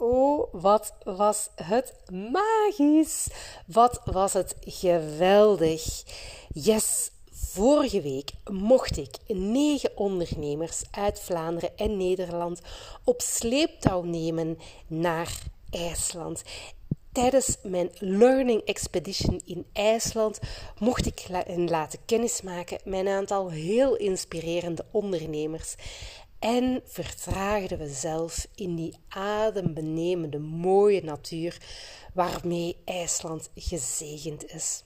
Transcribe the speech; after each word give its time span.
oh, 0.00 0.48
wat 0.52 0.94
was 1.04 1.50
het 1.54 1.94
magisch! 2.12 3.28
Wat 3.66 4.00
was 4.04 4.32
het 4.32 4.56
geweldig! 4.60 6.02
Yes, 6.52 7.10
vorige 7.30 8.00
week 8.00 8.30
mocht 8.50 8.96
ik 8.96 9.16
negen 9.26 9.96
ondernemers 9.96 10.82
uit 10.90 11.20
Vlaanderen 11.20 11.76
en 11.76 11.96
Nederland 11.96 12.60
op 13.04 13.20
sleeptouw 13.20 14.02
nemen 14.02 14.58
naar 14.86 15.42
IJsland. 15.70 16.42
Tijdens 17.12 17.56
mijn 17.62 17.90
Learning 17.98 18.60
Expedition 18.60 19.40
in 19.44 19.66
IJsland 19.72 20.38
mocht 20.78 21.06
ik 21.06 21.26
laten 21.56 21.98
kennismaken 22.06 22.78
met 22.84 23.00
een 23.00 23.08
aantal 23.08 23.50
heel 23.50 23.96
inspirerende 23.96 24.84
ondernemers. 24.90 25.74
En 26.40 26.82
vertraagden 26.84 27.78
we 27.78 27.88
zelf 27.88 28.46
in 28.54 28.76
die 28.76 28.94
adembenemende 29.08 30.38
mooie 30.38 31.02
natuur 31.02 31.58
waarmee 32.14 32.76
IJsland 32.84 33.50
gezegend 33.54 34.52
is. 34.52 34.82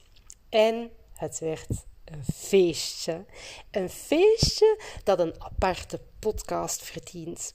En 0.48 0.90
het 1.12 1.38
werd 1.38 1.66
een 2.04 2.24
feestje. 2.34 3.24
Een 3.70 3.90
feestje 3.90 4.80
dat 5.04 5.18
een 5.18 5.42
aparte 5.42 6.00
podcast 6.18 6.82
verdient. 6.82 7.54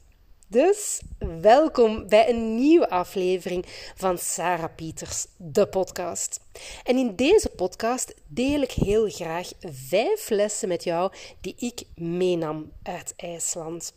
Dus 0.52 1.02
welkom 1.42 2.08
bij 2.08 2.30
een 2.30 2.56
nieuwe 2.56 2.90
aflevering 2.90 3.66
van 3.96 4.18
Sarah 4.18 4.76
Pieters, 4.76 5.26
de 5.38 5.68
podcast. 5.68 6.40
En 6.84 6.98
in 6.98 7.16
deze 7.16 7.50
podcast 7.50 8.14
deel 8.28 8.62
ik 8.62 8.72
heel 8.72 9.10
graag 9.10 9.50
vijf 9.88 10.30
lessen 10.30 10.68
met 10.68 10.84
jou 10.84 11.14
die 11.42 11.56
ik 11.58 11.84
meenam 11.96 12.72
uit 12.84 13.14
IJsland. 13.16 13.94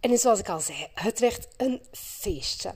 En 0.00 0.18
zoals 0.18 0.38
ik 0.38 0.48
al 0.48 0.60
zei, 0.60 0.86
het 0.94 1.18
werd 1.20 1.48
een 1.56 1.82
feestje. 1.92 2.74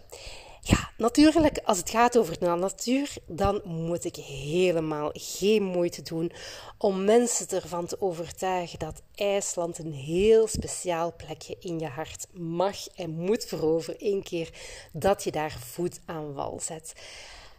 Ja, 0.66 0.90
natuurlijk, 0.96 1.58
als 1.64 1.78
het 1.78 1.90
gaat 1.90 2.18
over 2.18 2.38
de 2.38 2.46
natuur, 2.46 3.10
dan 3.26 3.60
moet 3.64 4.04
ik 4.04 4.16
helemaal 4.16 5.10
geen 5.12 5.62
moeite 5.62 6.02
doen 6.02 6.32
om 6.78 7.04
mensen 7.04 7.48
ervan 7.48 7.86
te 7.86 8.00
overtuigen 8.00 8.78
dat 8.78 9.02
IJsland 9.14 9.78
een 9.78 9.92
heel 9.92 10.46
speciaal 10.46 11.14
plekje 11.16 11.56
in 11.60 11.78
je 11.78 11.86
hart 11.86 12.26
mag 12.32 12.86
en 12.86 13.10
moet 13.10 13.44
veroveren, 13.44 14.00
één 14.00 14.22
keer 14.22 14.50
dat 14.92 15.24
je 15.24 15.30
daar 15.30 15.56
voet 15.60 16.00
aan 16.04 16.32
wal 16.32 16.60
zet. 16.62 16.92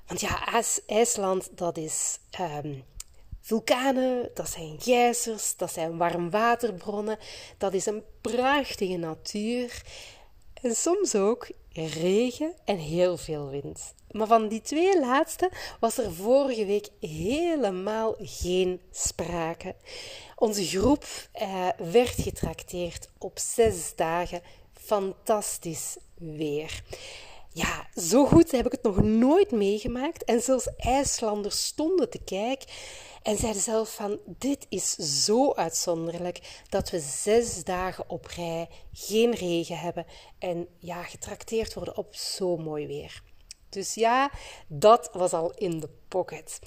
Want 0.08 0.20
ja, 0.20 0.64
IJsland, 0.88 1.50
dat 1.58 1.78
is 1.78 2.20
um, 2.40 2.84
vulkanen, 3.42 4.30
dat 4.34 4.50
zijn 4.50 4.76
gijzers, 4.80 5.56
dat 5.58 5.74
zijn 5.74 5.98
warmwaterbronnen, 5.98 7.18
dat 7.58 7.74
is 7.74 7.86
een 7.86 8.04
prachtige 8.22 8.98
natuur. 8.98 9.82
En 10.66 10.76
soms 10.76 11.16
ook 11.16 11.48
regen 11.74 12.54
en 12.64 12.78
heel 12.78 13.18
veel 13.18 13.50
wind. 13.50 13.94
Maar 14.12 14.28
van 14.28 14.48
die 14.48 14.62
twee 14.62 15.00
laatste 15.00 15.52
was 15.80 15.98
er 15.98 16.14
vorige 16.14 16.66
week 16.66 16.90
helemaal 17.00 18.16
geen 18.20 18.82
sprake. 18.92 19.76
Onze 20.36 20.66
groep 20.66 21.06
eh, 21.32 21.68
werd 21.78 22.22
getrakteerd 22.22 23.10
op 23.18 23.40
zes 23.40 23.96
dagen 23.96 24.42
fantastisch 24.74 25.98
weer. 26.16 26.84
Ja, 27.54 27.88
zo 28.02 28.26
goed 28.26 28.52
heb 28.52 28.66
ik 28.66 28.72
het 28.72 28.84
nog 28.84 29.02
nooit 29.04 29.52
meegemaakt. 29.52 30.24
En 30.24 30.42
zelfs 30.42 30.70
IJslanders 30.78 31.66
stonden 31.66 32.10
te 32.10 32.20
kijken 32.24 32.68
en 33.26 33.38
zeiden 33.38 33.62
zelf 33.62 33.96
van, 33.96 34.20
dit 34.26 34.66
is 34.70 34.92
zo 35.26 35.54
uitzonderlijk 35.54 36.62
dat 36.70 36.90
we 36.90 37.00
zes 37.00 37.64
dagen 37.64 38.10
op 38.10 38.26
rij 38.26 38.70
geen 38.94 39.34
regen 39.34 39.78
hebben 39.78 40.06
en 40.40 40.68
ja, 40.80 41.04
getrakteerd 41.04 41.74
worden 41.74 41.98
op 41.98 42.16
zo 42.16 42.58
mooi 42.58 42.88
weer. 42.88 43.22
Dus 43.70 43.94
ja, 43.94 44.32
dat 44.68 45.10
was 45.14 45.34
al 45.34 45.52
in 45.52 45.80
de 45.80 45.90
pocket. 46.08 46.60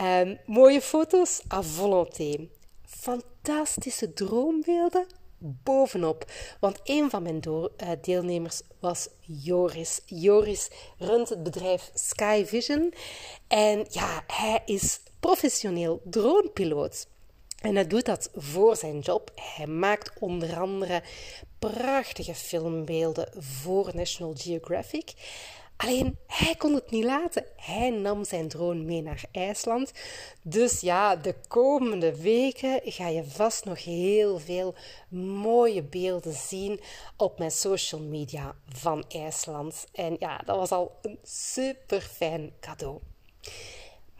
Um, 0.00 0.38
mooie 0.46 0.80
foto's 0.80 1.42
à 1.52 1.62
volonté. 1.62 2.48
Fantastische 2.84 4.12
droombeelden 4.12 5.06
bovenop. 5.38 6.24
Want 6.60 6.80
een 6.84 7.10
van 7.10 7.22
mijn 7.22 7.42
eh, 7.76 7.88
deelnemers 8.00 8.62
was 8.80 9.08
Joris. 9.20 10.00
Joris 10.06 10.70
runt 10.98 11.28
het 11.28 11.42
bedrijf 11.42 11.90
Sky 11.94 12.44
Vision. 12.46 12.94
En 13.48 13.86
ja, 13.88 14.24
hij 14.26 14.62
is 14.64 15.00
professioneel 15.22 16.00
dronepiloot. 16.04 17.06
En 17.60 17.74
hij 17.74 17.86
doet 17.86 18.04
dat 18.04 18.30
voor 18.34 18.76
zijn 18.76 18.98
job. 18.98 19.30
Hij 19.34 19.66
maakt 19.66 20.12
onder 20.18 20.58
andere 20.58 21.02
prachtige 21.58 22.34
filmbeelden 22.34 23.28
voor 23.38 23.90
National 23.94 24.34
Geographic. 24.36 25.12
Alleen 25.76 26.18
hij 26.26 26.54
kon 26.54 26.74
het 26.74 26.90
niet 26.90 27.04
laten. 27.04 27.44
Hij 27.56 27.90
nam 27.90 28.24
zijn 28.24 28.48
drone 28.48 28.82
mee 28.82 29.02
naar 29.02 29.24
IJsland. 29.32 29.92
Dus 30.42 30.80
ja, 30.80 31.16
de 31.16 31.34
komende 31.48 32.16
weken 32.16 32.80
ga 32.84 33.08
je 33.08 33.24
vast 33.24 33.64
nog 33.64 33.84
heel 33.84 34.38
veel 34.38 34.74
mooie 35.42 35.82
beelden 35.82 36.34
zien 36.34 36.80
op 37.16 37.38
mijn 37.38 37.50
social 37.50 38.00
media 38.00 38.54
van 38.68 39.04
IJsland. 39.08 39.86
En 39.92 40.16
ja, 40.18 40.36
dat 40.44 40.56
was 40.56 40.70
al 40.70 40.98
een 41.02 41.18
super 41.22 42.00
fijn 42.00 42.52
cadeau. 42.60 43.00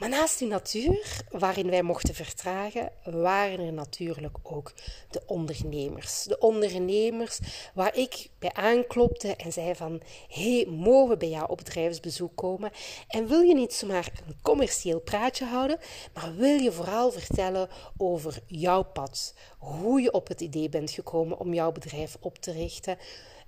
Maar 0.02 0.10
naast 0.10 0.38
die 0.38 0.48
natuur, 0.48 1.22
waarin 1.30 1.70
wij 1.70 1.82
mochten 1.82 2.14
vertragen, 2.14 2.90
waren 3.04 3.66
er 3.66 3.72
natuurlijk 3.72 4.36
ook 4.42 4.72
de 5.10 5.22
ondernemers. 5.26 6.22
De 6.22 6.38
ondernemers 6.38 7.38
waar 7.74 7.96
ik 7.96 8.28
bij 8.38 8.52
aanklopte 8.52 9.36
en 9.36 9.52
zei 9.52 9.74
van, 9.74 10.00
hey, 10.28 10.66
mogen 10.70 11.08
we 11.08 11.16
bij 11.16 11.28
jou 11.28 11.50
op 11.50 11.56
bedrijfsbezoek 11.56 12.36
komen? 12.36 12.70
En 13.08 13.26
wil 13.26 13.40
je 13.40 13.54
niet 13.54 13.72
zomaar 13.74 14.12
een 14.26 14.36
commercieel 14.42 15.00
praatje 15.00 15.44
houden, 15.44 15.78
maar 16.14 16.34
wil 16.36 16.60
je 16.60 16.72
vooral 16.72 17.10
vertellen 17.10 17.68
over 17.96 18.38
jouw 18.46 18.82
pad, 18.82 19.34
hoe 19.58 20.00
je 20.00 20.12
op 20.12 20.28
het 20.28 20.40
idee 20.40 20.68
bent 20.68 20.90
gekomen 20.90 21.38
om 21.38 21.54
jouw 21.54 21.72
bedrijf 21.72 22.16
op 22.20 22.38
te 22.38 22.52
richten, 22.52 22.98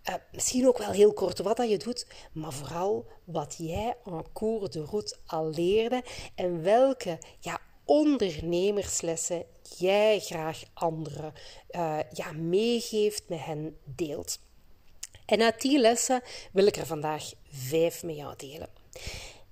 uh, 0.09 0.15
misschien 0.33 0.67
ook 0.67 0.79
wel 0.79 0.91
heel 0.91 1.13
kort 1.13 1.39
wat 1.39 1.57
dat 1.57 1.71
je 1.71 1.77
doet, 1.77 2.07
maar 2.33 2.53
vooral 2.53 3.07
wat 3.25 3.55
jij 3.59 3.97
en 4.05 4.25
cours 4.33 4.71
de 4.71 4.85
route 4.85 5.17
al 5.27 5.51
leerde 5.51 6.03
en 6.35 6.63
welke 6.63 7.19
ja, 7.39 7.61
ondernemerslessen 7.85 9.45
jij 9.79 10.21
graag 10.21 10.63
anderen 10.75 11.33
uh, 11.71 11.99
ja, 12.13 12.33
meegeeft, 12.33 13.29
met 13.29 13.45
hen 13.45 13.77
deelt. 13.85 14.39
En 15.27 15.43
uit 15.43 15.61
die 15.61 15.79
lessen 15.79 16.23
wil 16.53 16.67
ik 16.67 16.77
er 16.77 16.87
vandaag 16.87 17.33
vijf 17.51 18.03
met 18.03 18.17
jou 18.17 18.35
delen. 18.37 18.69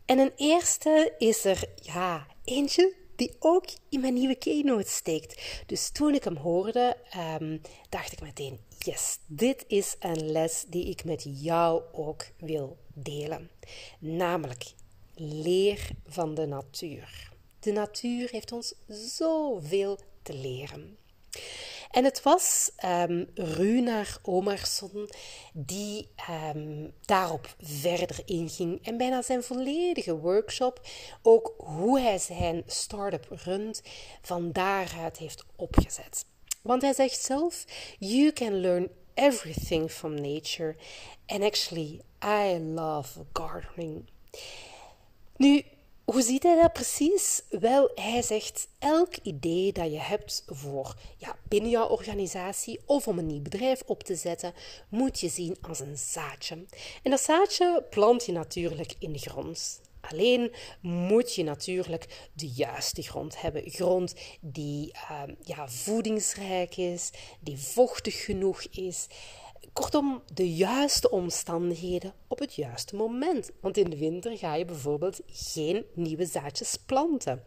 En 0.06 0.18
een 0.18 0.32
eerste 0.36 1.14
is 1.18 1.44
er 1.44 1.64
ja, 1.76 2.26
eentje 2.44 2.94
die 3.22 3.36
ook 3.38 3.64
in 3.88 4.00
mijn 4.00 4.14
nieuwe 4.14 4.34
keynote 4.34 4.90
steekt. 4.90 5.42
Dus 5.66 5.90
toen 5.90 6.14
ik 6.14 6.24
hem 6.24 6.36
hoorde, 6.36 6.96
um, 7.40 7.60
dacht 7.88 8.12
ik 8.12 8.20
meteen: 8.20 8.58
yes, 8.78 9.18
dit 9.26 9.64
is 9.68 9.96
een 9.98 10.30
les 10.30 10.64
die 10.68 10.84
ik 10.84 11.04
met 11.04 11.26
jou 11.28 11.82
ook 11.92 12.26
wil 12.38 12.76
delen. 12.94 13.50
Namelijk, 13.98 14.64
leer 15.14 15.88
van 16.06 16.34
de 16.34 16.46
natuur. 16.46 17.30
De 17.60 17.72
natuur 17.72 18.28
heeft 18.30 18.52
ons 18.52 18.74
zoveel 18.88 19.98
te 20.22 20.34
leren. 20.34 20.96
En 21.92 22.04
het 22.04 22.22
was 22.22 22.70
um, 22.84 23.28
Runar 23.34 24.18
Omarsson 24.22 25.10
die 25.52 26.08
um, 26.54 26.92
daarop 27.04 27.54
verder 27.60 28.18
inging 28.24 28.86
en 28.86 28.96
bijna 28.96 29.22
zijn 29.22 29.42
volledige 29.42 30.16
workshop, 30.16 30.80
ook 31.22 31.54
hoe 31.56 32.00
hij 32.00 32.18
zijn 32.18 32.62
start-up 32.66 33.26
runt, 33.30 33.82
van 34.22 34.52
daaruit 34.52 35.18
heeft 35.18 35.44
opgezet. 35.56 36.24
Want 36.62 36.82
hij 36.82 36.92
zegt 36.92 37.20
zelf: 37.20 37.64
You 37.98 38.32
can 38.32 38.60
learn 38.60 38.90
everything 39.14 39.90
from 39.90 40.14
nature. 40.14 40.76
And 41.26 41.42
actually, 41.42 42.00
I 42.24 42.58
love 42.58 43.24
gardening. 43.32 44.10
Nu, 45.36 45.62
hoe 46.04 46.22
ziet 46.22 46.42
hij 46.42 46.60
dat 46.60 46.72
precies? 46.72 47.42
Wel, 47.50 47.90
hij 47.94 48.22
zegt: 48.22 48.68
elk 48.78 49.16
idee 49.22 49.72
dat 49.72 49.92
je 49.92 50.00
hebt 50.00 50.44
voor 50.46 50.94
ja, 51.16 51.36
binnen 51.48 51.70
jouw 51.70 51.88
organisatie 51.88 52.80
of 52.86 53.08
om 53.08 53.18
een 53.18 53.26
nieuw 53.26 53.42
bedrijf 53.42 53.82
op 53.86 54.02
te 54.02 54.14
zetten, 54.14 54.52
moet 54.88 55.20
je 55.20 55.28
zien 55.28 55.56
als 55.60 55.80
een 55.80 55.98
zaadje. 55.98 56.64
En 57.02 57.10
dat 57.10 57.20
zaadje 57.20 57.84
plant 57.90 58.26
je 58.26 58.32
natuurlijk 58.32 58.94
in 58.98 59.12
de 59.12 59.18
grond. 59.18 59.80
Alleen 60.10 60.52
moet 60.80 61.34
je 61.34 61.44
natuurlijk 61.44 62.28
de 62.32 62.48
juiste 62.48 63.02
grond 63.02 63.40
hebben. 63.40 63.70
Grond 63.70 64.14
die 64.40 64.92
uh, 64.94 65.22
ja, 65.44 65.68
voedingsrijk 65.68 66.76
is, 66.76 67.10
die 67.40 67.58
vochtig 67.58 68.24
genoeg 68.24 68.62
is. 68.62 69.06
Kortom, 69.72 70.22
de 70.34 70.54
juiste 70.54 71.10
omstandigheden 71.10 72.14
op 72.28 72.38
het 72.38 72.54
juiste 72.54 72.96
moment. 72.96 73.50
Want 73.60 73.76
in 73.76 73.90
de 73.90 73.98
winter 73.98 74.38
ga 74.38 74.54
je 74.54 74.64
bijvoorbeeld 74.64 75.20
geen 75.26 75.84
nieuwe 75.94 76.26
zaadjes 76.26 76.76
planten. 76.76 77.44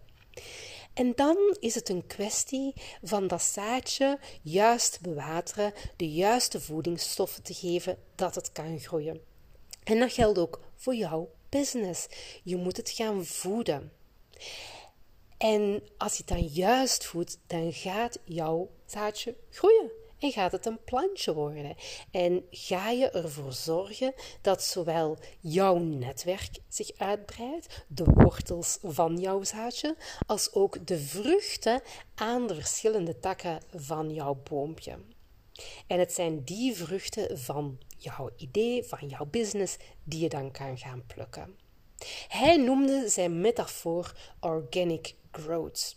En 0.94 1.12
dan 1.16 1.58
is 1.60 1.76
het 1.76 1.90
een 1.90 2.08
kwestie 2.08 2.74
van 3.04 3.28
dat 3.28 3.42
zaadje 3.42 4.20
juist 4.42 5.02
bewateren, 5.02 5.74
de 5.96 6.12
juiste 6.12 6.62
voedingsstoffen 6.62 7.44
te 7.44 7.54
geven 7.54 7.98
dat 8.16 8.36
het 8.36 8.52
kan 8.52 8.80
groeien. 8.80 9.22
En 9.84 10.00
dat 10.00 10.14
geldt 10.14 10.38
ook 10.38 10.60
voor 10.76 10.96
jouw 10.96 11.30
business. 11.50 12.08
Je 12.44 12.56
moet 12.56 12.78
het 12.78 12.90
gaan 12.90 13.26
voeden. 13.26 13.92
En 15.38 15.84
als 15.98 16.12
je 16.12 16.18
het 16.18 16.28
dan 16.28 16.48
juist 16.48 17.06
voedt, 17.06 17.40
dan 17.48 17.74
gaat 17.74 18.20
jouw 18.24 18.70
zaadje 18.86 19.36
groeien. 19.50 19.92
Gaat 20.32 20.52
het 20.52 20.66
een 20.66 20.84
plantje 20.84 21.34
worden. 21.34 21.76
En 22.12 22.46
ga 22.50 22.90
je 22.90 23.10
ervoor 23.10 23.54
zorgen 23.54 24.14
dat 24.42 24.64
zowel 24.64 25.18
jouw 25.40 25.78
netwerk 25.78 26.60
zich 26.68 26.92
uitbreidt, 26.98 27.86
de 27.88 28.04
wortels 28.04 28.78
van 28.82 29.18
jouw 29.18 29.44
zaadje, 29.44 29.96
als 30.28 30.54
ook 30.54 30.88
de 30.88 31.00
vruchten 31.00 31.82
aan 32.16 32.48
de 32.48 32.56
verschillende 32.56 33.20
takken 33.20 33.62
van 33.74 34.14
jouw 34.14 34.42
boompje. 34.50 34.98
En 35.88 36.00
het 36.00 36.14
zijn 36.14 36.44
die 36.44 36.76
vruchten 36.76 37.40
van 37.40 37.80
jouw 37.98 38.30
idee, 38.38 38.84
van 38.84 39.08
jouw 39.08 39.26
business, 39.26 39.78
die 40.04 40.22
je 40.22 40.30
dan 40.30 40.52
kan 40.52 40.78
gaan 40.78 41.06
plukken. 41.08 41.58
Hij 42.28 42.58
noemde 42.58 43.10
zijn 43.10 43.42
metafoor 43.42 44.14
organic 44.40 45.16
growth. 45.32 45.96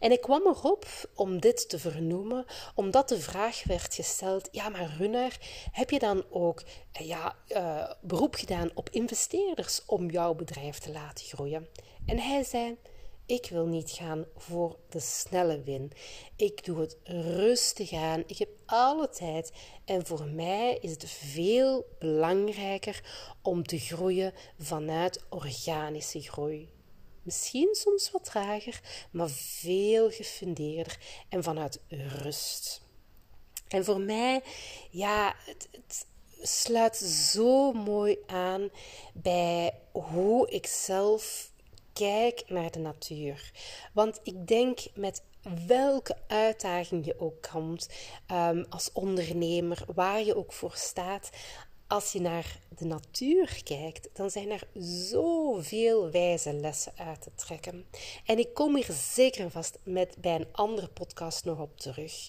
En 0.00 0.12
ik 0.12 0.20
kwam 0.20 0.46
erop 0.46 0.86
om 1.14 1.40
dit 1.40 1.68
te 1.68 1.78
vernoemen, 1.78 2.44
omdat 2.74 3.08
de 3.08 3.20
vraag 3.20 3.64
werd 3.64 3.94
gesteld: 3.94 4.48
ja, 4.52 4.68
maar 4.68 4.94
Runner, 4.98 5.38
heb 5.72 5.90
je 5.90 5.98
dan 5.98 6.24
ook 6.30 6.62
eh, 6.92 7.06
ja, 7.06 7.36
uh, 7.48 7.90
beroep 8.00 8.34
gedaan 8.34 8.70
op 8.74 8.90
investeerders 8.90 9.82
om 9.86 10.10
jouw 10.10 10.34
bedrijf 10.34 10.78
te 10.78 10.92
laten 10.92 11.26
groeien? 11.26 11.68
En 12.06 12.18
hij 12.18 12.44
zei: 12.44 12.76
ik 13.26 13.46
wil 13.50 13.66
niet 13.66 13.90
gaan 13.90 14.24
voor 14.36 14.76
de 14.88 15.00
snelle 15.00 15.62
win. 15.62 15.92
Ik 16.36 16.64
doe 16.64 16.80
het 16.80 16.96
rustig 17.04 17.92
aan. 17.92 18.22
Ik 18.26 18.38
heb 18.38 18.48
alle 18.66 19.08
tijd. 19.08 19.52
En 19.84 20.06
voor 20.06 20.24
mij 20.24 20.78
is 20.80 20.90
het 20.90 21.10
veel 21.10 21.86
belangrijker 21.98 23.04
om 23.42 23.62
te 23.62 23.78
groeien 23.78 24.32
vanuit 24.58 25.24
organische 25.28 26.20
groei. 26.20 26.75
Misschien 27.26 27.74
soms 27.74 28.10
wat 28.10 28.24
trager, 28.24 28.80
maar 29.10 29.30
veel 29.30 30.10
gefundeerder 30.10 30.98
en 31.28 31.42
vanuit 31.42 31.80
rust. 31.88 32.82
En 33.68 33.84
voor 33.84 34.00
mij, 34.00 34.42
ja, 34.90 35.34
het, 35.38 35.68
het 35.70 36.06
sluit 36.48 36.96
zo 36.96 37.72
mooi 37.72 38.18
aan 38.26 38.70
bij 39.14 39.78
hoe 39.92 40.50
ik 40.50 40.66
zelf 40.66 41.50
kijk 41.92 42.42
naar 42.46 42.70
de 42.70 42.78
natuur. 42.78 43.50
Want 43.92 44.20
ik 44.22 44.46
denk 44.46 44.80
met 44.94 45.22
welke 45.66 46.16
uitdaging 46.26 47.04
je 47.04 47.20
ook 47.20 47.48
komt 47.52 47.88
um, 48.32 48.66
als 48.68 48.92
ondernemer, 48.92 49.84
waar 49.94 50.22
je 50.22 50.36
ook 50.36 50.52
voor 50.52 50.74
staat, 50.74 51.30
als 51.86 52.12
je 52.12 52.20
naar 52.20 52.58
de 52.68 52.84
natuur 52.84 53.60
kijkt, 53.64 54.08
dan 54.12 54.30
zijn 54.30 54.50
er 54.50 54.62
zoveel 54.82 56.10
wijze 56.10 56.52
lessen 56.52 56.92
uit 56.96 57.22
te 57.22 57.30
trekken. 57.34 57.86
En 58.24 58.38
ik 58.38 58.54
kom 58.54 58.74
hier 58.74 58.92
zeker 58.92 59.40
en 59.40 59.50
vast 59.50 59.78
met 59.82 60.16
bij 60.18 60.34
een 60.34 60.48
andere 60.52 60.88
podcast 60.88 61.44
nog 61.44 61.58
op 61.60 61.78
terug. 61.78 62.28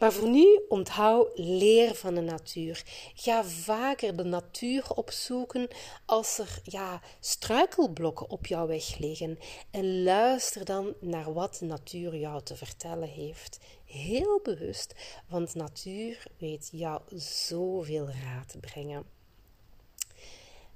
Maar 0.00 0.12
voor 0.12 0.28
nu 0.28 0.60
onthoud 0.68 1.28
leer 1.34 1.94
van 1.94 2.14
de 2.14 2.20
natuur. 2.20 2.82
Ga 3.14 3.44
vaker 3.44 4.16
de 4.16 4.24
natuur 4.24 4.84
opzoeken 4.94 5.68
als 6.06 6.38
er 6.38 6.60
ja, 6.64 7.00
struikelblokken 7.20 8.30
op 8.30 8.46
jouw 8.46 8.66
weg 8.66 8.98
liggen. 8.98 9.38
En 9.70 10.02
luister 10.02 10.64
dan 10.64 10.94
naar 11.00 11.32
wat 11.32 11.56
de 11.58 11.64
natuur 11.64 12.16
jou 12.16 12.42
te 12.42 12.56
vertellen 12.56 13.08
heeft. 13.08 13.58
Heel 13.90 14.40
bewust, 14.42 14.94
want 15.28 15.54
natuur 15.54 16.22
weet 16.38 16.68
jou 16.72 17.00
zoveel 17.18 18.08
raad 18.08 18.48
te 18.48 18.58
brengen. 18.58 19.04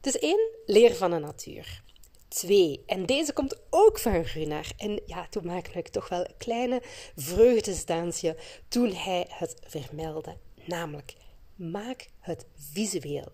Dus 0.01 0.19
één, 0.19 0.51
leer 0.67 0.95
van 0.95 1.11
de 1.11 1.19
natuur. 1.19 1.83
2. 2.29 2.83
En 2.87 3.07
deze 3.07 3.33
komt 3.33 3.61
ook 3.71 3.99
van 3.99 4.23
Runar. 4.23 4.71
En 4.77 5.01
ja, 5.07 5.27
toen 5.31 5.47
maakte 5.47 5.79
ik 5.79 5.89
toch 5.89 6.09
wel 6.09 6.21
een 6.21 6.37
kleine 6.37 6.83
vreugdesdansje 7.17 8.37
toen 8.69 8.93
hij 8.93 9.27
het 9.29 9.55
vermeldde. 9.67 10.37
Namelijk, 10.65 11.15
maak 11.57 12.09
het 12.21 12.47
visueel. 12.55 13.33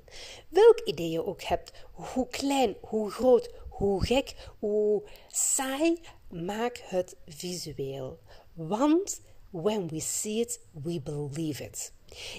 Welk 0.48 0.80
idee 0.84 1.10
je 1.10 1.24
ook 1.24 1.42
hebt, 1.42 1.72
hoe 1.92 2.28
klein, 2.28 2.76
hoe 2.80 3.10
groot, 3.10 3.50
hoe 3.68 4.06
gek, 4.06 4.34
hoe 4.58 5.02
saai, 5.28 6.00
maak 6.28 6.82
het 6.84 7.16
visueel. 7.26 8.18
Want 8.52 9.20
when 9.50 9.88
we 9.88 10.00
see 10.00 10.40
it, 10.40 10.60
we 10.82 11.00
believe 11.00 11.64
it. 11.64 11.92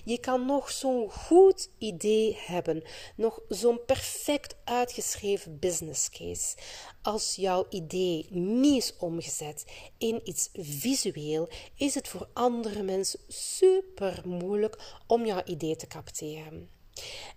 Je 0.04 0.20
kan 0.20 0.46
nog 0.46 0.72
zo'n 0.72 1.12
goed 1.12 1.70
idee 1.78 2.38
hebben, 2.40 2.84
nog 3.16 3.42
zo'n 3.50 3.86
perfect 3.86 4.56
uitgeschreven 4.64 5.60
business 5.60 6.10
case. 6.10 6.58
Als 7.02 7.36
jouw 7.36 7.66
idee 7.70 8.28
niet 8.30 8.84
is 8.84 8.98
omgezet 8.98 9.66
in 9.98 10.22
iets 10.24 10.50
visueel, 10.54 11.50
is 11.76 11.96
het 11.96 12.08
voor 12.08 12.28
andere 12.34 12.84
mensen 12.84 13.20
super 13.28 14.22
moeilijk 14.26 15.00
om 15.08 15.26
jouw 15.26 15.42
idee 15.46 15.76
te 15.76 15.88
capteren. 15.88 16.70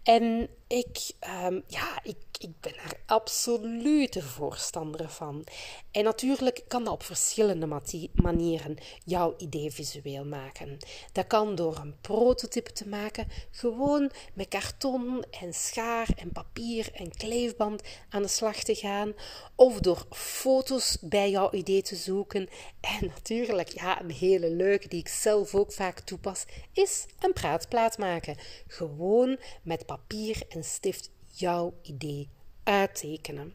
En 0.03 0.49
ik, 0.75 1.13
um, 1.47 1.63
ja, 1.67 1.99
ik, 2.03 2.17
ik 2.39 2.61
ben 2.61 2.77
er 2.77 3.01
absoluut 3.07 4.23
voorstander 4.23 5.09
van. 5.09 5.47
En 5.91 6.05
natuurlijk 6.05 6.65
kan 6.69 6.85
dat 6.85 6.93
op 6.93 7.03
verschillende 7.03 7.81
manieren 8.15 8.77
jouw 9.05 9.35
idee 9.37 9.71
visueel 9.71 10.25
maken. 10.25 10.79
Dat 11.13 11.27
kan 11.27 11.55
door 11.55 11.77
een 11.77 12.01
prototype 12.01 12.73
te 12.73 12.89
maken, 12.89 13.29
gewoon 13.51 14.11
met 14.33 14.49
karton 14.49 15.25
en 15.41 15.55
schaar 15.55 16.09
en 16.17 16.33
papier 16.33 16.91
en 16.95 17.17
kleefband 17.17 17.83
aan 18.09 18.23
de 18.23 18.29
slag 18.29 18.57
te 18.57 18.75
gaan, 18.75 19.13
of 19.55 19.81
door 19.81 20.07
foto's 20.11 20.99
bij 21.01 21.31
jouw 21.31 21.53
idee 21.53 21.83
te 21.83 21.97
zoeken. 21.97 22.49
En 22.81 23.07
natuurlijk, 23.07 23.69
ja, 23.69 24.01
een 24.01 24.11
hele 24.11 24.51
leuke 24.51 24.89
die 24.89 25.01
ik 25.01 25.09
zelf 25.09 25.55
ook 25.55 25.73
vaak 25.73 26.01
toepas, 26.01 26.45
is 26.73 27.07
een 27.19 27.33
praatplaat 27.33 27.99
maken. 27.99 28.37
Gewoon 28.67 29.39
met 29.63 29.87
papier 29.87 30.43
en 30.49 30.64
stift 30.65 31.11
jouw 31.27 31.75
idee 31.83 32.29
uittekenen. 32.65 33.55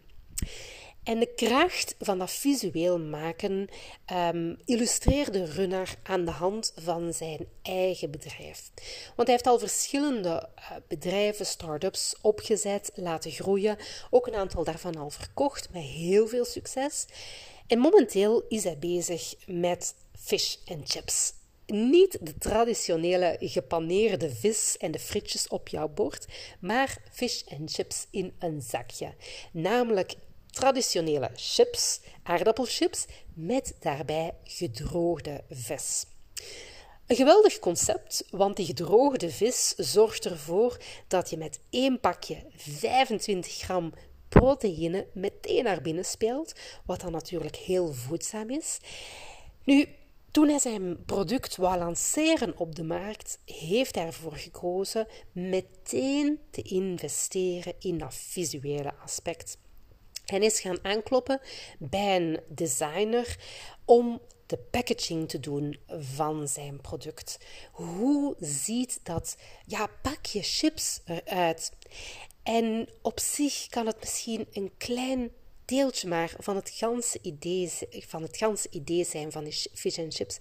En 1.04 1.20
de 1.20 1.34
kracht 1.36 1.96
van 2.00 2.20
dat 2.20 2.32
visueel 2.32 3.00
maken 3.00 3.68
um, 4.14 4.58
illustreerde 4.66 5.46
Runner 5.46 5.96
aan 6.04 6.26
de 6.26 6.32
hand 6.32 6.74
van 6.76 7.14
zijn 7.14 7.48
eigen 7.62 8.12
bedrijf. 8.12 8.72
Want 9.16 9.28
hij 9.28 9.32
heeft 9.32 9.48
al 9.48 9.60
verschillende 9.60 10.50
uh, 10.56 10.72
bedrijven, 10.88 11.46
start-ups 11.46 12.16
opgezet, 12.22 12.92
laten 12.96 13.32
groeien. 13.32 13.78
Ook 14.10 14.28
een 14.28 14.36
aantal 14.36 14.64
daarvan 14.64 14.96
al 14.96 15.10
verkocht 15.10 15.70
met 15.72 15.84
heel 15.84 16.28
veel 16.28 16.46
succes. 16.46 17.06
En 17.68 17.80
momenteel 17.80 18.44
is 18.48 18.64
hij 18.64 18.78
bezig 18.78 19.34
met 19.46 19.96
fish 20.16 20.56
and 20.68 20.90
chips 20.90 21.34
niet 21.72 22.18
de 22.22 22.38
traditionele 22.38 23.38
gepaneerde 23.40 24.30
vis 24.36 24.78
en 24.78 24.92
de 24.92 25.00
frietjes 25.00 25.48
op 25.48 25.68
jouw 25.68 25.88
bord, 25.88 26.26
maar 26.60 26.98
fish 27.12 27.42
and 27.60 27.74
chips 27.74 28.08
in 28.10 28.34
een 28.40 28.62
zakje. 28.62 29.14
Namelijk 29.52 30.16
traditionele 30.52 31.30
chips, 31.36 32.02
aardappelchips, 32.24 33.06
met 33.34 33.76
daarbij 33.80 34.34
gedroogde 34.44 35.44
vis. 35.50 36.06
Een 37.08 37.16
geweldig 37.16 37.60
concept, 37.60 38.24
want 38.32 38.56
die 38.56 38.66
gedroogde 38.66 39.30
vis 39.30 39.74
zorgt 39.78 40.26
ervoor 40.26 40.78
dat 41.08 41.30
je 41.30 41.38
met 41.38 41.60
één 41.70 42.00
pakje 42.00 42.44
25 42.56 43.54
gram 43.54 43.94
proteïne 44.30 45.08
meteen 45.14 45.64
naar 45.64 45.82
binnen 45.82 46.06
speelt, 46.06 46.54
wat 46.86 47.02
dan 47.02 47.12
natuurlijk 47.12 47.56
heel 47.56 47.94
voedzaam 47.94 48.50
is. 48.50 48.80
Nu, 49.64 49.88
toen 50.32 50.48
hij 50.48 50.60
zijn 50.60 51.06
product 51.06 51.56
wou 51.56 51.78
lanceren 51.78 52.58
op 52.58 52.76
de 52.76 52.84
markt, 52.84 53.40
heeft 53.46 53.96
hij 53.96 54.06
ervoor 54.06 54.36
gekozen 54.36 55.08
meteen 55.32 56.40
te 56.52 56.62
investeren 56.62 57.74
in 57.80 57.98
dat 57.98 58.16
visuele 58.16 58.94
aspect. 59.04 59.58
Hij 60.26 60.40
is 60.40 60.60
gaan 60.60 60.86
aankloppen 60.86 61.42
bij 61.80 62.16
een 62.16 62.40
designer 62.48 63.38
om 63.86 64.22
de 64.46 64.58
packaging 64.58 65.30
te 65.30 65.40
doen 65.40 65.80
van 65.88 66.48
zijn 66.48 66.82
product. 66.82 67.38
Hoe 67.72 68.36
ziet 68.40 69.00
dat 69.04 69.38
ja, 69.66 69.88
pakje 70.02 70.42
chips 70.42 71.02
eruit? 71.06 71.72
En 72.44 72.90
op 73.02 73.20
zich 73.20 73.68
kan 73.68 73.86
het 73.86 74.00
misschien 74.00 74.48
een 74.52 74.72
klein 74.78 75.32
deeltje 75.70 76.08
maar 76.08 76.34
van 76.40 76.56
het 76.56 76.70
ganse 76.70 77.20
idee, 77.22 77.72
van 77.90 78.22
het 78.22 78.38
ganse 78.38 78.68
idee 78.70 79.06
zijn 79.06 79.32
van 79.32 79.44
die 79.44 79.66
fish 79.74 80.00
and 80.00 80.16
chips. 80.16 80.38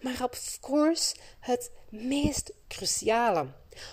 Maar 0.00 0.24
of 0.24 0.58
course 0.60 1.14
het 1.40 1.70
meest 1.88 2.52
cruciale. 2.68 3.46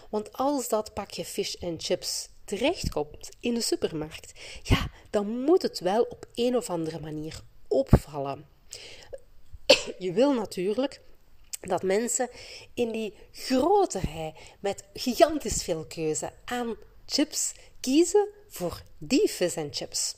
Want 0.09 0.33
als 0.33 0.69
dat 0.69 0.93
pakje 0.93 1.25
fish 1.25 1.55
and 1.61 1.83
chips 1.83 2.29
terechtkomt 2.45 3.29
in 3.39 3.53
de 3.53 3.61
supermarkt, 3.61 4.39
ja, 4.63 4.87
dan 5.09 5.39
moet 5.43 5.61
het 5.61 5.79
wel 5.79 6.03
op 6.03 6.25
een 6.33 6.55
of 6.55 6.69
andere 6.69 6.99
manier 6.99 7.41
opvallen. 7.67 8.47
Je 9.99 10.11
wil 10.13 10.33
natuurlijk 10.33 11.01
dat 11.61 11.83
mensen 11.83 12.29
in 12.73 12.91
die 12.91 13.13
grote 13.31 13.99
rij 13.99 14.33
met 14.59 14.83
gigantisch 14.93 15.63
veel 15.63 15.85
keuze 15.85 16.31
aan 16.45 16.75
chips 17.05 17.53
kiezen 17.79 18.27
voor 18.47 18.81
die 18.97 19.29
vis 19.29 19.55
en 19.55 19.73
chips. 19.73 20.15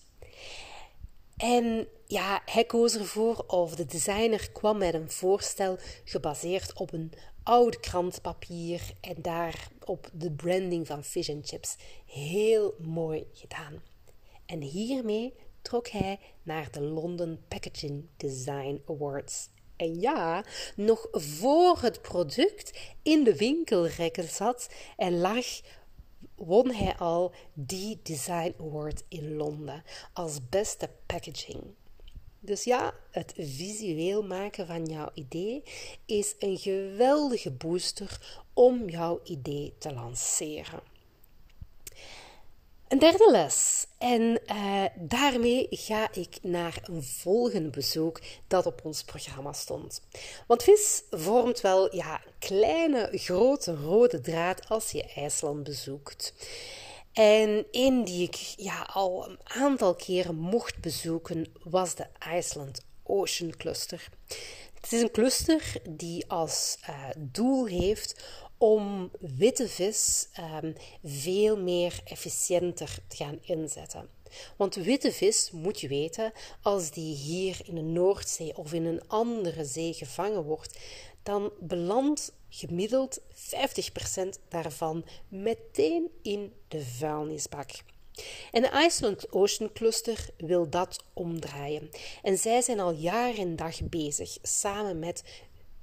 En 1.42 1.88
ja, 2.08 2.42
hij 2.46 2.66
koos 2.66 2.96
ervoor, 2.96 3.44
of 3.48 3.76
de 3.76 3.86
designer 3.86 4.52
kwam 4.52 4.78
met 4.78 4.94
een 4.94 5.12
voorstel 5.12 5.78
gebaseerd 6.04 6.74
op 6.74 6.94
een 6.94 7.12
oud 7.44 7.80
krantpapier 7.80 8.82
en 9.00 9.16
daarop 9.22 10.10
de 10.14 10.32
branding 10.32 10.88
van 10.88 11.04
fish 11.04 11.30
and 11.30 11.48
chips. 11.48 11.76
Heel 12.06 12.76
mooi 12.80 13.28
gedaan. 13.34 13.82
En 14.46 14.62
hiermee 14.62 15.34
trok 15.62 15.88
hij 15.88 16.20
naar 16.44 16.72
de 16.72 16.82
London 16.82 17.40
Packaging 17.48 18.06
Design 18.18 18.82
Awards. 18.88 19.50
En 19.76 20.00
ja, 20.00 20.46
nog 20.76 21.08
voor 21.12 21.78
het 21.82 22.02
product 22.02 22.80
in 23.04 23.24
de 23.24 23.36
winkelrekken 23.36 24.30
zat 24.30 24.70
en 24.98 25.20
lag, 25.20 25.46
won 26.46 26.72
hij 26.72 26.96
al 26.98 27.32
die 27.54 28.00
Design 28.04 28.54
Award 28.60 29.04
in 29.08 29.36
Londen 29.36 29.84
als 30.14 30.50
beste 30.50 30.90
packaging. 31.06 31.64
Dus 32.40 32.64
ja, 32.64 32.94
het 33.12 33.34
visueel 33.38 34.24
maken 34.24 34.68
van 34.68 34.86
jouw 34.86 35.10
idee 35.14 35.64
is 36.06 36.36
een 36.40 36.58
geweldige 36.58 37.52
booster 37.52 38.40
om 38.54 38.90
jouw 38.90 39.20
idee 39.24 39.74
te 39.78 39.94
lanceren. 39.94 40.91
Een 42.92 43.00
derde 43.00 43.32
les. 43.32 43.86
En 43.98 44.40
uh, 44.46 44.86
daarmee 44.96 45.68
ga 45.70 46.14
ik 46.14 46.38
naar 46.42 46.80
een 46.84 47.04
volgende 47.04 47.70
bezoek 47.70 48.22
dat 48.48 48.66
op 48.66 48.82
ons 48.84 49.04
programma 49.04 49.54
stond. 49.54 50.02
Want 50.48 50.64
vis 50.64 51.04
vormt 51.10 51.62
wel 51.62 51.96
ja, 51.96 52.14
een 52.14 52.32
kleine, 52.40 53.10
grote 53.12 53.76
rode 53.76 54.22
draad 54.22 54.70
als 54.70 54.92
je 54.92 55.04
IJsland 55.16 55.64
bezoekt. 55.64 56.34
En 57.14 57.66
een 57.72 58.04
die 58.04 58.24
ik 58.24 58.36
ja, 58.56 58.88
al 58.94 59.30
een 59.30 59.40
aantal 59.44 59.96
keren 59.96 60.36
mocht 60.36 60.82
bezoeken 60.82 61.52
was 61.64 61.96
de 61.96 62.08
Iceland 62.38 62.86
Ocean 63.04 63.58
Cluster. 63.58 64.10
Het 64.82 64.92
is 64.92 65.02
een 65.02 65.12
cluster 65.12 65.74
die 65.90 66.26
als 66.28 66.78
uh, 66.90 67.10
doel 67.18 67.66
heeft 67.66 68.24
om 68.62 69.12
witte 69.20 69.68
vis 69.68 70.28
um, 70.64 70.74
veel 71.04 71.58
meer 71.58 72.02
efficiënter 72.04 72.98
te 73.08 73.16
gaan 73.16 73.40
inzetten. 73.42 74.10
Want 74.58 74.76
witte 74.76 75.12
vis, 75.12 75.52
moet 75.52 75.80
je 75.80 75.88
weten, 75.88 76.32
als 76.62 76.92
die 76.92 77.16
hier 77.16 77.62
in 77.66 77.76
de 77.76 77.82
Noordzee 77.82 78.58
of 78.58 78.74
in 78.74 78.86
een 78.86 79.08
andere 79.08 79.66
zee 79.66 79.94
gevangen 79.94 80.44
wordt, 80.44 80.80
dan 81.24 81.52
belandt 81.60 82.34
gemiddeld 82.50 83.20
50% 83.20 83.24
daarvan 84.50 85.06
meteen 85.28 86.10
in 86.22 86.54
de 86.68 86.86
vuilnisbak. 86.86 87.72
En 88.52 88.62
de 88.62 88.84
Iceland 88.86 89.32
Ocean 89.34 89.72
Cluster 89.74 90.30
wil 90.38 90.70
dat 90.70 91.04
omdraaien. 91.14 91.90
En 92.24 92.38
zij 92.38 92.62
zijn 92.62 92.80
al 92.80 92.94
jaar 92.94 93.38
en 93.38 93.56
dag 93.56 93.82
bezig, 93.82 94.38
samen 94.42 95.00
met 95.00 95.24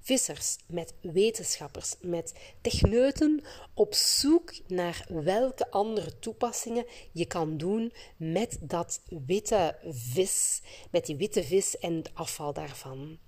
vissers, 0.00 0.56
met 0.66 0.94
wetenschappers, 1.00 1.94
met 2.00 2.34
techneuten 2.60 3.42
op 3.74 3.94
zoek 3.94 4.52
naar 4.66 5.06
welke 5.08 5.70
andere 5.70 6.18
toepassingen 6.18 6.86
je 7.12 7.26
kan 7.26 7.56
doen 7.56 7.92
met 8.16 8.58
dat 8.60 9.00
witte 9.26 9.76
vis, 9.88 10.60
met 10.90 11.06
die 11.06 11.16
witte 11.16 11.44
vis 11.44 11.78
en 11.78 11.96
het 11.96 12.10
afval 12.14 12.52
daarvan. 12.52 13.18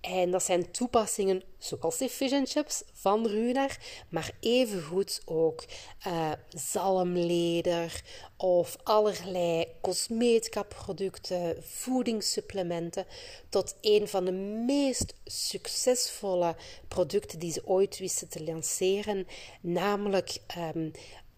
En 0.00 0.30
dat 0.30 0.42
zijn 0.42 0.70
toepassingen 0.70 1.42
zoals 1.58 1.98
de 1.98 2.08
fish 2.08 2.32
and 2.32 2.50
chips 2.50 2.82
van 2.92 3.26
Runar, 3.26 3.76
maar 4.08 4.30
evengoed 4.40 5.22
ook 5.24 5.64
uh, 6.06 6.32
zalmleder 6.48 8.02
of 8.36 8.76
allerlei 8.82 9.66
cosmetica-producten, 9.80 11.56
voedingssupplementen, 11.62 13.06
tot 13.48 13.74
een 13.80 14.08
van 14.08 14.24
de 14.24 14.32
meest 14.66 15.14
succesvolle 15.24 16.56
producten 16.88 17.38
die 17.38 17.52
ze 17.52 17.66
ooit 17.66 17.98
wisten 17.98 18.28
te 18.28 18.44
lanceren, 18.44 19.26
namelijk 19.60 20.38
um, 20.74 20.92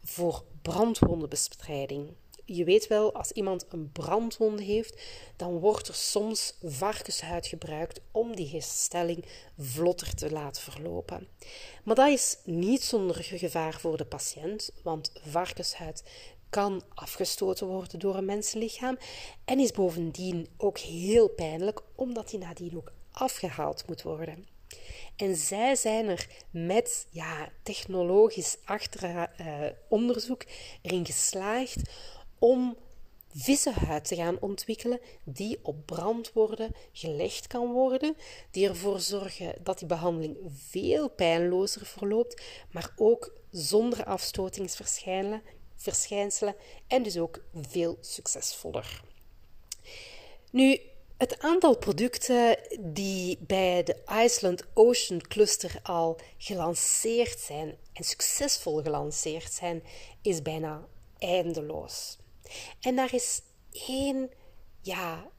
voor 0.04 0.44
brandwondenbestrijding 0.62 2.08
je 2.50 2.64
weet 2.64 2.86
wel, 2.86 3.14
als 3.14 3.32
iemand 3.32 3.66
een 3.68 3.92
brandwonde 3.92 4.62
heeft, 4.62 5.00
dan 5.36 5.58
wordt 5.58 5.88
er 5.88 5.94
soms 5.94 6.54
varkenshuid 6.62 7.46
gebruikt 7.46 8.00
om 8.10 8.36
die 8.36 8.48
herstelling 8.48 9.24
vlotter 9.58 10.14
te 10.14 10.30
laten 10.30 10.62
verlopen. 10.62 11.28
Maar 11.84 11.94
dat 11.94 12.08
is 12.08 12.38
niet 12.44 12.82
zonder 12.82 13.16
gevaar 13.16 13.80
voor 13.80 13.96
de 13.96 14.04
patiënt, 14.04 14.70
want 14.82 15.12
varkenshuid 15.26 16.02
kan 16.50 16.82
afgestoten 16.94 17.66
worden 17.66 17.98
door 17.98 18.16
een 18.16 18.24
mensenlichaam 18.24 18.98
en 19.44 19.58
is 19.58 19.72
bovendien 19.72 20.48
ook 20.56 20.78
heel 20.78 21.28
pijnlijk, 21.28 21.82
omdat 21.94 22.30
die 22.30 22.38
nadien 22.38 22.76
ook 22.76 22.92
afgehaald 23.12 23.84
moet 23.86 24.02
worden. 24.02 24.46
En 25.16 25.36
zij 25.36 25.76
zijn 25.76 26.08
er 26.08 26.26
met 26.50 27.06
ja, 27.10 27.48
technologisch 27.62 28.56
achter, 28.64 29.30
uh, 29.40 29.62
onderzoek 29.88 30.44
erin 30.82 31.06
geslaagd 31.06 31.80
om 32.38 32.76
vissenhuid 33.34 34.04
te 34.04 34.14
gaan 34.14 34.40
ontwikkelen 34.40 35.00
die 35.24 35.58
op 35.62 35.86
brandwonden 35.86 36.74
gelegd 36.92 37.46
kan 37.46 37.72
worden, 37.72 38.16
die 38.50 38.68
ervoor 38.68 39.00
zorgen 39.00 39.54
dat 39.62 39.78
die 39.78 39.88
behandeling 39.88 40.36
veel 40.68 41.08
pijnlozer 41.08 41.86
verloopt, 41.86 42.42
maar 42.70 42.92
ook 42.96 43.32
zonder 43.50 44.04
afstotingsverschijnselen 44.04 46.54
en 46.86 47.02
dus 47.02 47.18
ook 47.18 47.42
veel 47.54 47.98
succesvoller. 48.00 49.02
Nu, 50.50 50.80
het 51.16 51.38
aantal 51.38 51.76
producten 51.76 52.58
die 52.80 53.38
bij 53.40 53.82
de 53.82 53.96
Iceland 54.24 54.64
Ocean 54.74 55.20
Cluster 55.20 55.80
al 55.82 56.18
gelanceerd 56.36 57.38
zijn 57.38 57.76
en 57.92 58.04
succesvol 58.04 58.82
gelanceerd 58.82 59.52
zijn, 59.52 59.82
is 60.22 60.42
bijna 60.42 60.86
eindeloos. 61.18 62.18
En 62.80 62.96
daar 62.96 63.14
is 63.14 63.42
één 63.86 64.30
ja, 64.80 65.30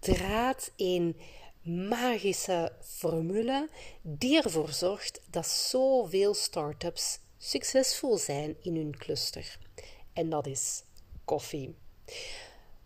draad, 0.00 0.72
één 0.76 1.16
magische 1.62 2.72
formule 2.80 3.68
die 4.02 4.42
ervoor 4.42 4.72
zorgt 4.72 5.20
dat 5.30 5.46
zoveel 5.46 6.34
start-ups 6.34 7.18
succesvol 7.38 8.18
zijn 8.18 8.56
in 8.62 8.76
hun 8.76 8.96
cluster. 8.96 9.58
En 10.12 10.30
dat 10.30 10.46
is 10.46 10.82
koffie. 11.24 11.74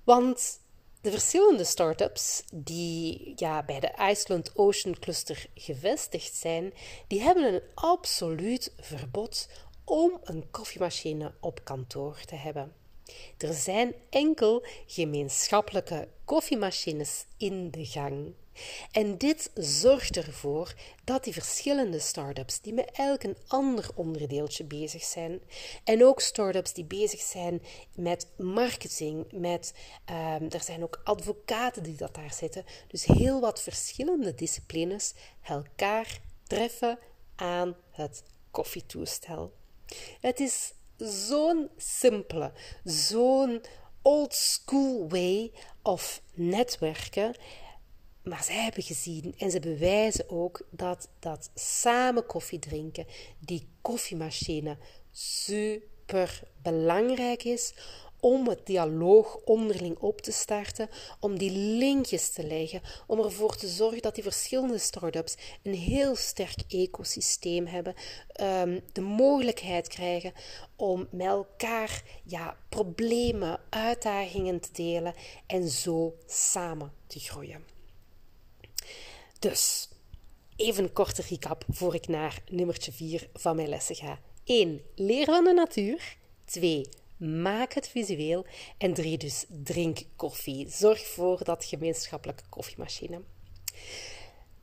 Want 0.05 0.61
de 1.01 1.11
verschillende 1.11 1.65
start-ups 1.65 2.43
die 2.55 3.33
ja, 3.37 3.63
bij 3.63 3.81
de 3.81 3.95
Iceland 4.11 4.57
Ocean 4.57 4.99
Cluster 4.99 5.47
gevestigd 5.55 6.35
zijn, 6.35 6.73
die 7.07 7.21
hebben 7.21 7.55
een 7.55 7.63
absoluut 7.75 8.73
verbod 8.81 9.49
om 9.85 10.21
een 10.25 10.51
koffiemachine 10.51 11.35
op 11.41 11.65
kantoor 11.65 12.21
te 12.25 12.35
hebben. 12.35 12.73
Er 13.39 13.55
zijn 13.55 13.95
enkel 14.11 14.67
gemeenschappelijke 14.87 16.09
koffiemachines 16.25 17.25
in 17.37 17.71
de 17.71 17.85
gang. 17.87 18.35
En 18.93 19.19
dit 19.19 19.51
zorgt 19.55 20.17
ervoor 20.17 20.75
dat 21.05 21.25
die 21.25 21.33
verschillende 21.33 21.99
start-ups 21.99 22.61
die 22.61 22.73
met 22.73 22.91
elk 22.93 23.23
een 23.23 23.37
ander 23.47 23.89
onderdeeltje 23.95 24.65
bezig 24.65 25.05
zijn, 25.05 25.41
en 25.85 26.05
ook 26.05 26.21
start-ups 26.21 26.73
die 26.73 26.85
bezig 26.85 27.21
zijn 27.21 27.63
met 27.95 28.27
marketing, 28.37 29.33
met, 29.33 29.75
um, 30.11 30.51
er 30.51 30.63
zijn 30.63 30.83
ook 30.83 31.01
advocaten 31.05 31.83
die 31.83 31.97
dat 31.97 32.15
daar 32.15 32.33
zitten, 32.33 32.65
dus 32.89 33.05
heel 33.05 33.41
wat 33.41 33.63
verschillende 33.63 34.35
disciplines 34.35 35.15
elkaar 35.43 36.21
treffen 36.47 36.99
aan 37.37 37.77
het 37.91 38.23
koffietoestel. 38.51 39.53
Het 40.21 40.41
is 40.41 40.73
zo'n 40.97 41.71
simpele, 41.77 42.53
zo'n 42.85 43.63
old 44.03 44.35
school 44.35 45.09
way 45.09 45.53
of 45.83 46.23
netwerken. 46.35 47.35
Maar 48.23 48.45
zij 48.45 48.55
hebben 48.55 48.83
gezien 48.83 49.35
en 49.39 49.51
ze 49.51 49.61
bewijzen 49.61 50.31
ook 50.31 50.67
dat 50.71 51.09
dat 51.19 51.51
samen 51.55 52.27
koffie 52.27 52.59
drinken, 52.59 53.07
die 53.39 53.69
koffiemachine, 53.81 54.77
super 55.13 56.43
belangrijk 56.63 57.45
is 57.45 57.75
om 58.21 58.49
het 58.49 58.67
dialoog 58.67 59.37
onderling 59.45 59.99
op 59.99 60.21
te 60.21 60.33
starten, 60.33 60.89
om 61.21 61.39
die 61.39 61.51
linkjes 61.51 62.31
te 62.31 62.47
leggen, 62.47 62.81
om 63.07 63.19
ervoor 63.19 63.57
te 63.57 63.69
zorgen 63.69 64.03
dat 64.03 64.15
die 64.15 64.23
verschillende 64.23 64.79
start-ups 64.79 65.37
een 65.63 65.75
heel 65.75 66.17
sterk 66.17 66.63
ecosysteem 66.69 67.67
hebben, 67.67 67.95
um, 68.41 68.81
de 68.93 69.01
mogelijkheid 69.01 69.89
krijgen 69.89 70.33
om 70.77 71.09
met 71.11 71.27
elkaar 71.27 72.03
ja, 72.25 72.57
problemen, 72.69 73.61
uitdagingen 73.71 74.61
te 74.61 74.69
delen 74.73 75.15
en 75.47 75.69
zo 75.69 76.15
samen 76.27 76.93
te 77.07 77.21
groeien. 77.21 77.65
Dus, 79.39 79.89
even 80.57 80.85
een 80.85 80.93
korte 80.93 81.23
recap 81.29 81.65
voor 81.69 81.95
ik 81.95 82.09
naar 82.09 82.43
nummertje 82.51 82.93
4 82.93 83.29
van 83.33 83.57
mijn 83.57 83.69
lessen 83.69 83.95
ga. 83.95 84.21
1. 84.45 84.81
Leer 84.95 85.25
van 85.25 85.45
de 85.45 85.53
natuur. 85.53 86.17
2 86.45 86.89
Maak 87.17 87.73
het 87.73 87.89
visueel. 87.89 88.47
En 88.79 88.95
drie, 88.95 89.19
dus 89.19 89.45
drink 89.49 89.99
koffie. 90.17 90.69
Zorg 90.71 91.07
voor 91.07 91.45
dat 91.45 91.65
gemeenschappelijke 91.65 92.43
koffiemachine. 92.49 93.21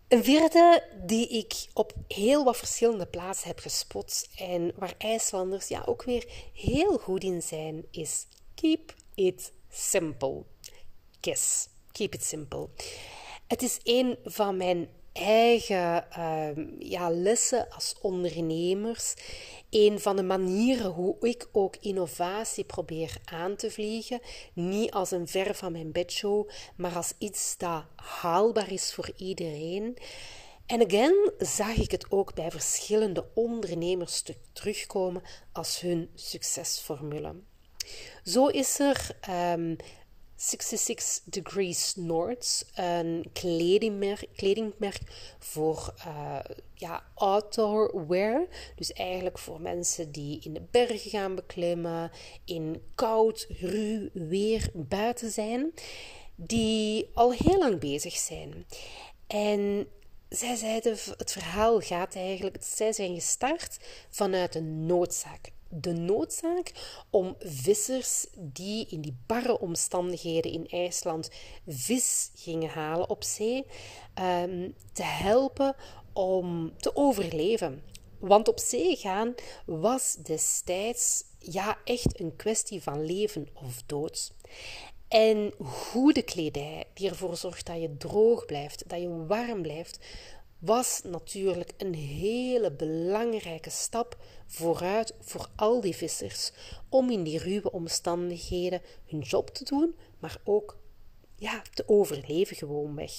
Een 0.07 0.23
vierde 0.23 0.83
die 1.05 1.27
ik 1.27 1.53
op 1.73 1.93
heel 2.07 2.43
wat 2.43 2.57
verschillende 2.57 3.05
plaatsen 3.05 3.47
heb 3.47 3.59
gespot 3.59 4.29
en 4.37 4.71
waar 4.75 4.93
IJslanders 4.97 5.67
ja 5.67 5.83
ook 5.85 6.03
weer 6.03 6.25
heel 6.53 6.97
goed 6.97 7.23
in 7.23 7.41
zijn, 7.41 7.85
is 7.91 8.25
keep 8.55 8.93
it 9.15 9.51
simple. 9.69 10.43
Yes, 11.19 11.67
keep 11.91 12.13
it 12.13 12.23
simple. 12.23 12.69
Het 13.47 13.61
is 13.61 13.79
een 13.83 14.17
van 14.23 14.57
mijn 14.57 14.89
eigen 15.13 16.05
uh, 16.17 16.79
ja, 16.79 17.09
lessen 17.09 17.69
als 17.69 17.95
ondernemers. 18.01 19.13
Een 19.69 19.99
van 19.99 20.15
de 20.15 20.23
manieren 20.23 20.91
hoe 20.91 21.15
ik 21.21 21.47
ook 21.51 21.75
innovatie 21.79 22.63
probeer 22.63 23.17
aan 23.25 23.55
te 23.55 23.71
vliegen. 23.71 24.19
Niet 24.53 24.91
als 24.91 25.11
een 25.11 25.27
ver 25.27 25.55
van 25.55 25.71
mijn 25.71 25.91
bedshow, 25.91 26.49
maar 26.75 26.95
als 26.95 27.13
iets 27.17 27.57
dat 27.57 27.83
haalbaar 27.95 28.71
is 28.71 28.93
voor 28.93 29.11
iedereen. 29.17 29.97
En 30.65 30.85
again 30.85 31.31
zag 31.37 31.75
ik 31.75 31.91
het 31.91 32.05
ook 32.09 32.33
bij 32.33 32.51
verschillende 32.51 33.25
ondernemers 33.33 34.23
terugkomen 34.53 35.21
als 35.51 35.79
hun 35.79 36.09
succesformule. 36.15 37.35
Zo 38.23 38.47
is 38.47 38.79
er 38.79 39.09
um, 39.29 39.75
66 40.43 41.21
Degrees 41.25 41.95
North, 41.95 42.65
een 42.75 43.25
kledingmerk, 43.33 44.27
kledingmerk 44.35 45.01
voor 45.39 45.93
uh, 46.07 46.39
ja, 46.73 47.03
outdoor 47.13 48.07
wear. 48.07 48.47
Dus 48.75 48.93
eigenlijk 48.93 49.37
voor 49.37 49.61
mensen 49.61 50.11
die 50.11 50.39
in 50.43 50.53
de 50.53 50.61
bergen 50.71 51.09
gaan 51.09 51.35
beklimmen, 51.35 52.11
in 52.45 52.81
koud, 52.95 53.47
ruw 53.59 54.09
weer 54.13 54.69
buiten 54.73 55.31
zijn, 55.31 55.73
die 56.35 57.09
al 57.13 57.31
heel 57.31 57.57
lang 57.57 57.79
bezig 57.79 58.13
zijn. 58.13 58.65
En 59.27 59.87
zij 60.29 60.55
zeiden, 60.55 60.97
het 61.17 61.31
verhaal 61.31 61.79
gaat 61.79 62.15
eigenlijk, 62.15 62.57
zij 62.59 62.93
zijn 62.93 63.15
gestart 63.15 63.77
vanuit 64.09 64.55
een 64.55 64.85
noodzaak 64.85 65.51
de 65.75 65.93
noodzaak 65.93 66.71
om 67.09 67.35
vissers 67.39 68.25
die 68.37 68.87
in 68.89 69.01
die 69.01 69.17
barre 69.25 69.59
omstandigheden 69.59 70.51
in 70.51 70.67
IJsland 70.67 71.29
vis 71.67 72.31
gingen 72.35 72.69
halen 72.69 73.09
op 73.09 73.23
zee, 73.23 73.65
ehm, 74.13 74.69
te 74.93 75.03
helpen 75.03 75.75
om 76.13 76.73
te 76.77 76.95
overleven. 76.95 77.83
Want 78.19 78.47
op 78.47 78.59
zee 78.59 78.95
gaan 78.95 79.35
was 79.65 80.15
destijds 80.15 81.23
ja, 81.39 81.77
echt 81.83 82.19
een 82.19 82.35
kwestie 82.35 82.83
van 82.83 83.05
leven 83.05 83.47
of 83.53 83.83
dood. 83.85 84.33
En 85.07 85.53
goede 85.63 86.21
kledij 86.21 86.83
die 86.93 87.09
ervoor 87.09 87.37
zorgt 87.37 87.65
dat 87.65 87.81
je 87.81 87.97
droog 87.97 88.45
blijft, 88.45 88.89
dat 88.89 88.99
je 89.01 89.25
warm 89.25 89.61
blijft, 89.61 89.99
was 90.63 91.01
natuurlijk 91.03 91.71
een 91.77 91.93
hele 91.95 92.71
belangrijke 92.71 93.69
stap 93.69 94.17
vooruit 94.47 95.13
voor 95.19 95.47
al 95.55 95.81
die 95.81 95.95
vissers 95.95 96.51
om 96.89 97.09
in 97.09 97.23
die 97.23 97.39
ruwe 97.39 97.71
omstandigheden 97.71 98.81
hun 99.05 99.19
job 99.19 99.49
te 99.49 99.63
doen, 99.63 99.95
maar 100.19 100.37
ook 100.43 100.77
ja, 101.35 101.61
te 101.73 101.83
overleven 101.87 102.55
gewoonweg. 102.55 103.11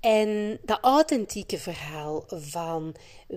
En 0.00 0.58
dat 0.62 0.78
authentieke 0.80 1.58
verhaal 1.58 2.24
van 2.28 2.94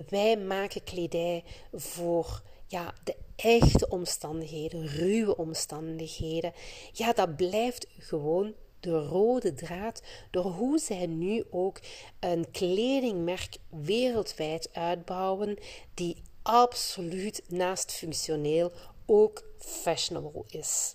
wij 0.08 0.36
maken 0.38 0.84
kledij 0.84 1.44
voor 1.72 2.42
ja, 2.66 2.94
de 3.04 3.16
echte 3.36 3.88
omstandigheden, 3.88 4.86
ruwe 4.86 5.36
omstandigheden, 5.36 6.52
ja, 6.92 7.12
dat 7.12 7.36
blijft 7.36 7.86
gewoon 7.98 8.54
de 8.84 8.98
rode 8.98 9.54
draad 9.54 10.02
door 10.30 10.44
hoe 10.44 10.78
zij 10.78 11.06
nu 11.06 11.44
ook 11.50 11.80
een 12.20 12.50
kledingmerk 12.50 13.56
wereldwijd 13.68 14.68
uitbouwen 14.72 15.58
die 15.94 16.22
absoluut 16.42 17.42
naast 17.48 17.92
functioneel 17.92 18.72
ook 19.06 19.44
fashionable 19.58 20.44
is. 20.46 20.94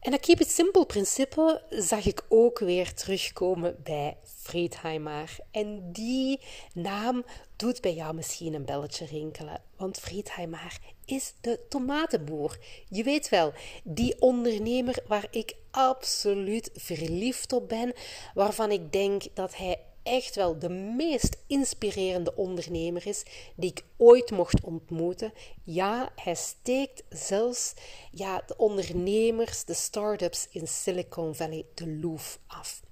En 0.00 0.10
dat 0.10 0.20
keep 0.20 0.40
it 0.40 0.50
simple 0.50 0.86
principe 0.86 1.62
zag 1.70 2.06
ik 2.06 2.24
ook 2.28 2.58
weer 2.58 2.94
terugkomen 2.94 3.76
bij 3.82 4.16
Friedheimer. 4.24 5.36
En 5.50 5.92
die 5.92 6.40
naam 6.74 7.24
doet 7.56 7.80
bij 7.80 7.94
jou 7.94 8.14
misschien 8.14 8.54
een 8.54 8.64
belletje 8.64 9.06
rinkelen, 9.06 9.62
want 9.76 9.98
Friedheimer 9.98 10.78
is 11.04 11.34
de 11.40 11.60
tomatenboer. 11.68 12.58
Je 12.88 13.02
weet 13.02 13.28
wel, 13.28 13.52
die 13.84 14.20
ondernemer 14.20 15.02
waar 15.06 15.26
ik 15.30 15.54
absoluut 15.72 16.70
verliefd 16.74 17.52
op 17.52 17.68
ben, 17.68 17.92
waarvan 18.34 18.70
ik 18.70 18.92
denk 18.92 19.22
dat 19.34 19.56
hij 19.56 19.78
echt 20.02 20.34
wel 20.34 20.58
de 20.58 20.68
meest 20.68 21.36
inspirerende 21.46 22.36
ondernemer 22.36 23.06
is 23.06 23.22
die 23.56 23.70
ik 23.70 23.84
ooit 23.96 24.30
mocht 24.30 24.64
ontmoeten. 24.64 25.32
Ja, 25.64 26.12
hij 26.16 26.34
steekt 26.34 27.02
zelfs 27.08 27.74
ja, 28.10 28.42
de 28.46 28.56
ondernemers, 28.56 29.64
de 29.64 29.74
start-ups 29.74 30.48
in 30.50 30.68
Silicon 30.68 31.34
Valley 31.34 31.64
de 31.74 31.88
loef 31.88 32.38
af. 32.46 32.82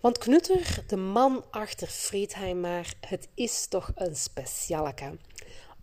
Want 0.00 0.18
Knutter, 0.18 0.84
de 0.86 0.96
man 0.96 1.44
achter 1.50 1.86
Friedheimer, 1.86 2.94
het 3.00 3.28
is 3.34 3.66
toch 3.66 3.92
een 3.94 4.16
specialeke. 4.16 5.18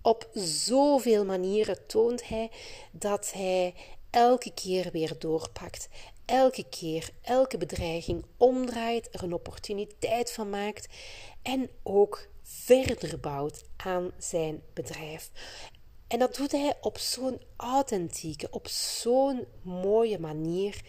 Op 0.02 0.30
zoveel 0.34 1.26
manieren 1.26 1.88
toont 1.88 2.28
hij 2.28 2.52
dat 2.92 3.32
hij 3.34 3.74
elke 4.10 4.54
keer 4.54 4.90
weer 4.92 5.16
doorpakt. 5.20 5.90
Elke 6.26 6.66
keer, 6.70 7.10
elke 7.22 7.58
bedreiging 7.58 8.26
omdraait, 8.38 9.10
er 9.12 9.24
een 9.24 9.34
opportuniteit 9.34 10.32
van 10.32 10.50
maakt 10.50 10.88
en 11.42 11.70
ook 11.84 12.28
verder 12.44 13.20
bouwt 13.20 13.64
aan 13.78 14.12
zijn 14.18 14.62
bedrijf. 14.74 15.32
En 16.08 16.20
dat 16.20 16.36
doet 16.36 16.52
hij 16.52 16.78
op 16.82 16.98
zo'n 16.98 17.42
authentieke, 17.56 18.48
op 18.52 18.68
zo'n 18.68 19.48
mooie 19.62 20.20
manier 20.20 20.82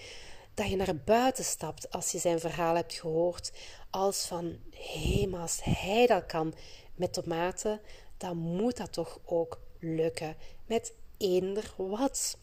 dat 0.54 0.68
je 0.68 0.76
naar 0.76 0.96
buiten 0.96 1.44
stapt 1.44 1.90
als 1.90 2.12
je 2.12 2.18
zijn 2.18 2.40
verhaal 2.40 2.74
hebt 2.74 2.94
gehoord, 2.94 3.52
als 3.90 4.26
van 4.26 4.58
hé, 4.70 5.28
als 5.32 5.60
hij 5.62 6.06
dat 6.06 6.26
kan 6.26 6.54
met 6.94 7.12
tomaten, 7.12 7.80
dan 8.16 8.36
moet 8.36 8.76
dat 8.76 8.92
toch 8.92 9.18
ook 9.24 9.60
lukken 9.78 10.36
met 10.66 10.94
eender 11.18 11.74
wat. 11.76 12.38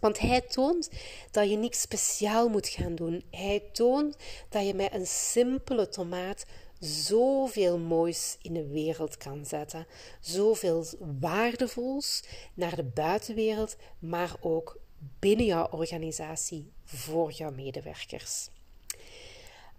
Want 0.00 0.18
hij 0.18 0.40
toont 0.40 0.90
dat 1.30 1.50
je 1.50 1.56
niks 1.56 1.80
speciaal 1.80 2.48
moet 2.48 2.68
gaan 2.68 2.94
doen. 2.94 3.24
Hij 3.30 3.62
toont 3.72 4.16
dat 4.48 4.66
je 4.66 4.74
met 4.74 4.94
een 4.94 5.06
simpele 5.06 5.88
tomaat 5.88 6.44
zoveel 6.78 7.78
moois 7.78 8.36
in 8.42 8.54
de 8.54 8.66
wereld 8.66 9.16
kan 9.16 9.46
zetten. 9.46 9.86
Zoveel 10.20 10.84
waardevols 11.20 12.22
naar 12.54 12.76
de 12.76 12.84
buitenwereld, 12.84 13.76
maar 13.98 14.36
ook 14.40 14.78
binnen 15.18 15.46
jouw 15.46 15.68
organisatie 15.70 16.72
voor 16.84 17.32
jouw 17.32 17.50
medewerkers. 17.50 18.48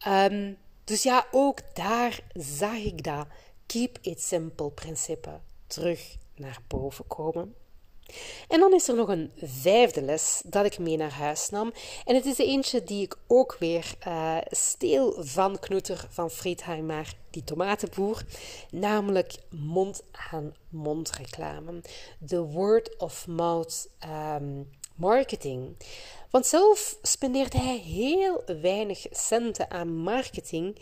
Um, 0.08 0.58
dus 0.84 1.04
ja, 1.04 1.28
ook 1.32 1.76
daar 1.76 2.24
zag 2.34 2.76
ik 2.76 3.04
dat 3.04 3.28
keep 3.66 3.98
it 4.02 4.22
simple 4.22 4.72
principe 4.72 5.40
terug 5.68 6.18
naar 6.36 6.60
boven 6.68 7.08
komen. 7.08 7.56
En 8.48 8.60
dan 8.60 8.74
is 8.74 8.88
er 8.88 8.96
nog 8.96 9.08
een 9.08 9.32
vijfde 9.42 10.02
les 10.02 10.42
dat 10.46 10.66
ik 10.66 10.80
mee 10.80 10.98
naar 10.98 11.14
huis 11.14 11.50
nam. 11.50 11.74
En 12.06 12.16
het 12.16 12.26
is 12.26 12.36
de 12.36 12.46
eentje 12.46 12.84
die 12.84 13.04
ik 13.04 13.16
ook 13.28 13.56
weer 13.60 13.94
uh, 14.08 14.38
steel 14.50 15.16
van 15.18 15.60
Knoeter 15.60 16.08
van 16.10 16.32
Friedheimer, 16.32 17.14
die 17.30 17.44
tomatenboer. 17.44 18.24
Namelijk 18.72 19.34
mond-aan-mond 19.50 21.12
reclame. 21.12 21.82
De 22.20 22.42
word 22.42 22.98
of 22.98 23.28
mouth 23.28 23.90
um, 24.36 24.70
marketing. 24.96 25.76
Want 26.30 26.46
zelf 26.46 26.98
spendeert 27.02 27.54
hij 27.54 27.78
heel 27.78 28.44
weinig 28.62 29.06
centen 29.12 29.72
aan 29.72 29.96
marketing. 29.96 30.78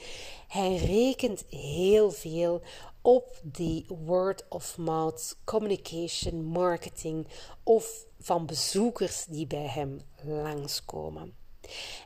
Hij 0.48 0.76
rekent 0.76 1.46
heel 1.50 2.12
veel 2.12 2.62
op 3.02 3.40
die 3.44 3.86
word 3.88 4.46
of 4.50 4.78
mouth 4.78 5.38
communication 5.44 6.44
marketing 6.44 7.28
of 7.64 8.06
van 8.20 8.46
bezoekers 8.46 9.26
die 9.26 9.48
bij 9.48 9.68
hem 9.68 10.02
langskomen. 10.24 11.36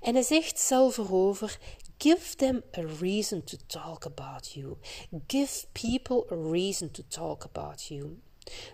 En 0.01 0.13
hij 0.13 0.23
zegt 0.23 0.59
zelf 0.59 0.97
erover: 0.97 1.59
Give 1.97 2.35
them 2.35 2.63
a 2.77 2.81
reason 2.99 3.43
to 3.43 3.57
talk 3.67 4.05
about 4.05 4.51
you. 4.51 4.77
Give 5.27 5.65
people 5.71 6.25
a 6.31 6.51
reason 6.51 6.91
to 6.91 7.03
talk 7.07 7.43
about 7.43 7.83
you. 7.83 8.19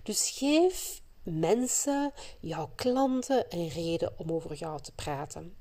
Dus 0.04 0.30
geef 0.30 1.02
mensen, 1.24 2.14
jouw 2.40 2.72
klanten, 2.76 3.46
een 3.50 3.68
reden 3.68 4.14
om 4.20 4.32
over 4.32 4.56
jou 4.56 4.82
te 4.82 4.92
praten. 4.92 5.56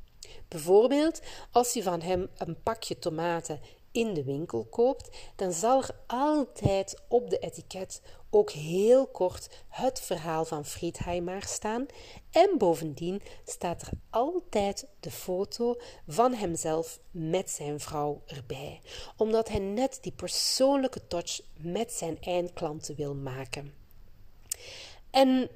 Bijvoorbeeld 0.48 1.20
als 1.50 1.72
je 1.72 1.82
van 1.82 2.00
hem 2.00 2.28
een 2.36 2.62
pakje 2.62 2.98
tomaten 2.98 3.60
in 3.92 4.14
de 4.14 4.24
winkel 4.24 4.64
koopt, 4.64 5.16
dan 5.36 5.52
zal 5.52 5.82
er 5.82 5.90
altijd 6.06 7.02
op 7.08 7.30
de 7.30 7.38
etiket 7.38 8.02
ook 8.30 8.50
heel 8.50 9.06
kort 9.06 9.48
het 9.68 10.00
verhaal 10.00 10.44
van 10.44 10.64
Friedheimer 10.64 11.42
staan. 11.42 11.86
En 12.30 12.58
bovendien 12.58 13.22
staat 13.44 13.82
er 13.82 13.90
altijd 14.10 14.86
de 15.00 15.10
foto 15.10 15.76
van 16.06 16.34
hemzelf 16.34 17.00
met 17.10 17.50
zijn 17.50 17.80
vrouw 17.80 18.22
erbij, 18.26 18.80
omdat 19.16 19.48
hij 19.48 19.58
net 19.58 19.98
die 20.00 20.12
persoonlijke 20.12 21.06
touch 21.06 21.40
met 21.56 21.92
zijn 21.92 22.20
eindklanten 22.20 22.96
wil 22.96 23.14
maken. 23.14 23.74
En 25.10 25.50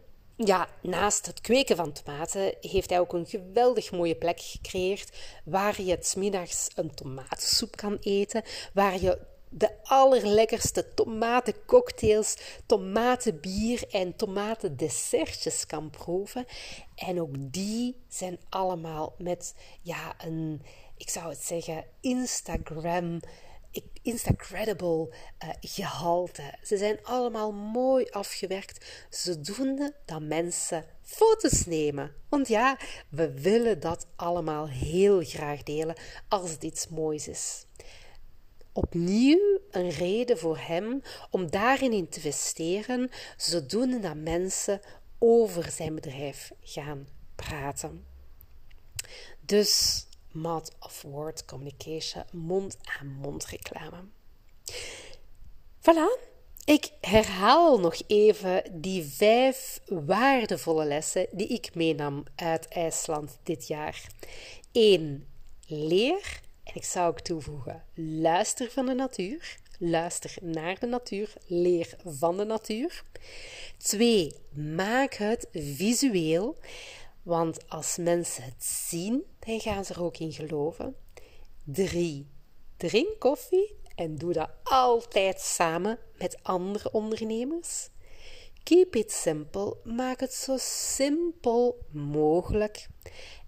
ja, 0.44 0.68
naast 0.82 1.26
het 1.26 1.40
kweken 1.40 1.76
van 1.76 1.92
tomaten 1.92 2.54
heeft 2.60 2.90
hij 2.90 3.00
ook 3.00 3.12
een 3.12 3.26
geweldig 3.26 3.92
mooie 3.92 4.16
plek 4.16 4.40
gecreëerd 4.40 5.16
waar 5.44 5.82
je 5.82 5.90
het 5.90 6.14
middags 6.16 6.68
een 6.74 6.94
tomatensoep 6.94 7.76
kan 7.76 7.98
eten, 8.00 8.42
waar 8.72 9.00
je 9.00 9.18
de 9.48 9.70
allerlekkerste 9.82 10.94
tomatencocktails, 10.94 12.36
tomatenbier 12.66 13.84
en 13.90 14.16
tomatendessertjes 14.16 15.66
kan 15.66 15.90
proeven. 15.90 16.46
En 16.94 17.20
ook 17.20 17.34
die 17.38 17.96
zijn 18.08 18.38
allemaal 18.48 19.14
met 19.18 19.54
ja, 19.82 20.14
een, 20.18 20.62
ik 20.96 21.10
zou 21.10 21.28
het 21.28 21.44
zeggen, 21.44 21.84
Instagram 22.00 23.20
Instacredible 24.02 25.08
uh, 25.44 25.48
gehalte. 25.60 26.54
Ze 26.62 26.76
zijn 26.76 26.98
allemaal 27.02 27.52
mooi 27.52 28.06
afgewerkt, 28.10 29.06
zodoende 29.10 29.94
dat 30.04 30.22
mensen 30.22 30.84
foto's 31.02 31.66
nemen. 31.66 32.14
Want 32.28 32.48
ja, 32.48 32.78
we 33.08 33.40
willen 33.40 33.80
dat 33.80 34.06
allemaal 34.16 34.68
heel 34.68 35.24
graag 35.24 35.62
delen 35.62 35.96
als 36.28 36.50
het 36.50 36.62
iets 36.62 36.88
moois 36.88 37.28
is. 37.28 37.66
Opnieuw 38.72 39.60
een 39.70 39.90
reden 39.90 40.38
voor 40.38 40.58
hem 40.58 41.02
om 41.30 41.50
daarin 41.50 41.92
in 41.92 42.08
te 42.08 42.16
investeren, 42.16 43.10
zodoende 43.36 43.98
dat 43.98 44.16
mensen 44.16 44.80
over 45.18 45.70
zijn 45.70 45.94
bedrijf 45.94 46.52
gaan 46.60 47.08
praten. 47.34 48.04
Dus 49.40 50.06
Mouth 50.32 50.70
of 50.80 51.02
Word 51.02 51.44
Communication, 51.44 52.24
mond-aan-mond 52.32 53.44
reclame. 53.46 54.04
Voilà, 55.80 56.18
ik 56.64 56.90
herhaal 57.00 57.80
nog 57.80 58.02
even 58.06 58.62
die 58.72 59.04
vijf 59.04 59.80
waardevolle 59.86 60.84
lessen 60.84 61.26
die 61.30 61.46
ik 61.46 61.74
meenam 61.74 62.24
uit 62.34 62.68
IJsland 62.68 63.38
dit 63.42 63.66
jaar. 63.66 64.06
1. 64.72 65.26
Leer, 65.66 66.40
en 66.64 66.74
ik 66.74 66.84
zou 66.84 67.08
ook 67.08 67.20
toevoegen, 67.20 67.84
luister 67.94 68.70
van 68.70 68.86
de 68.86 68.94
natuur. 68.94 69.60
Luister 69.78 70.34
naar 70.40 70.78
de 70.78 70.86
natuur, 70.86 71.32
leer 71.46 71.96
van 72.04 72.36
de 72.36 72.44
natuur. 72.44 73.02
2. 73.76 74.32
Maak 74.52 75.14
het 75.14 75.48
visueel. 75.52 76.56
Want 77.22 77.68
als 77.68 77.96
mensen 77.96 78.44
het 78.44 78.64
zien, 78.64 79.24
dan 79.46 79.60
gaan 79.60 79.84
ze 79.84 79.94
er 79.94 80.02
ook 80.02 80.16
in 80.16 80.32
geloven. 80.32 80.96
3. 81.64 82.30
Drink 82.76 83.18
koffie 83.18 83.76
en 83.94 84.16
doe 84.16 84.32
dat 84.32 84.50
altijd 84.62 85.40
samen 85.40 85.98
met 86.18 86.42
andere 86.42 86.92
ondernemers. 86.92 87.88
Keep 88.62 88.96
it 88.96 89.12
simple, 89.12 89.76
maak 89.84 90.20
het 90.20 90.32
zo 90.34 90.56
simpel 90.58 91.78
mogelijk. 91.90 92.88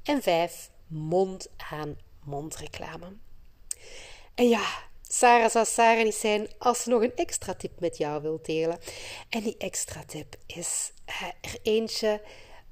En 0.03 0.23
5. 0.23 0.71
Mond 0.87 1.51
aan 1.71 1.97
mond 2.25 2.57
reclame. 2.57 3.17
En 4.35 4.49
ja, 4.49 4.67
Sarah 5.03 5.51
zou 5.51 5.65
Sarah 5.65 6.05
niet 6.05 6.15
zijn 6.15 6.49
als 6.59 6.83
ze 6.83 6.89
nog 6.89 7.03
een 7.03 7.17
extra 7.17 7.55
tip 7.55 7.81
met 7.81 7.97
jou 7.97 8.23
wil 8.23 8.39
delen. 8.43 8.79
En 9.29 9.43
die 9.43 9.57
extra 9.59 10.05
tip 10.05 10.37
is 10.47 10.93
er 11.05 11.59
eentje 11.63 12.23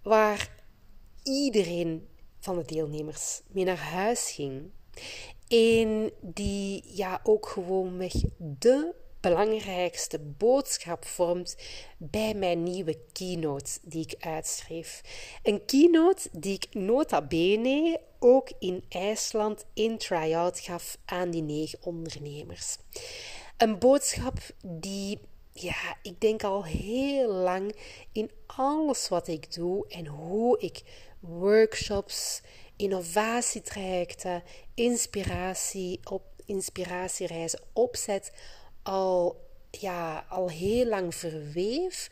waar 0.02 0.64
iedereen 1.22 2.08
van 2.42 2.56
de 2.56 2.64
deelnemers 2.64 3.40
mee 3.46 3.64
naar 3.64 3.78
huis 3.78 4.30
ging. 4.30 4.70
En 5.48 6.12
die 6.20 6.82
ja 6.86 7.20
ook 7.22 7.48
gewoonweg 7.48 8.12
de 8.36 8.94
belangrijkste 9.20 10.18
boodschap 10.18 11.04
vormt 11.04 11.56
bij 11.98 12.34
mijn 12.34 12.62
nieuwe 12.62 12.98
keynote 13.12 13.78
die 13.82 14.06
ik 14.08 14.24
uitschreef. 14.24 15.02
Een 15.42 15.64
keynote 15.64 16.28
die 16.32 16.54
ik 16.54 16.74
nota 16.74 17.22
bene 17.22 18.00
ook 18.18 18.52
in 18.58 18.84
IJsland 18.88 19.64
in 19.74 19.98
try-out 19.98 20.60
gaf 20.60 20.98
aan 21.04 21.30
die 21.30 21.42
negen 21.42 21.78
ondernemers. 21.82 22.76
Een 23.56 23.78
boodschap 23.78 24.38
die 24.64 25.18
ja, 25.52 25.96
ik 26.02 26.20
denk 26.20 26.44
al 26.44 26.64
heel 26.64 27.32
lang 27.32 27.76
in 28.12 28.30
alles 28.46 29.08
wat 29.08 29.28
ik 29.28 29.54
doe 29.54 29.86
en 29.88 30.06
hoe 30.06 30.58
ik 30.60 30.82
workshops, 31.22 32.40
innovatietrajecten, 32.76 34.42
inspiratie 34.74 36.00
op 36.04 36.22
inspiratiereizen 36.46 37.60
opzet 37.72 38.32
al, 38.82 39.48
ja, 39.70 40.26
al 40.28 40.50
heel 40.50 40.86
lang 40.86 41.14
verweef, 41.14 42.10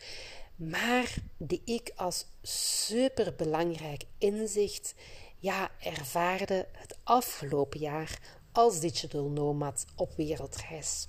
maar 0.57 1.14
die 1.37 1.62
ik 1.64 1.92
als 1.96 2.27
super 2.42 3.35
belangrijk 3.35 4.05
inzicht 4.18 4.94
ja, 5.38 5.70
ervaarde 5.81 6.68
het 6.73 6.96
afgelopen 7.03 7.81
jaar 7.81 8.18
als 8.53 8.81
digital 8.81 9.29
nomad 9.29 9.85
op 9.96 10.16
wereldreis. 10.16 11.09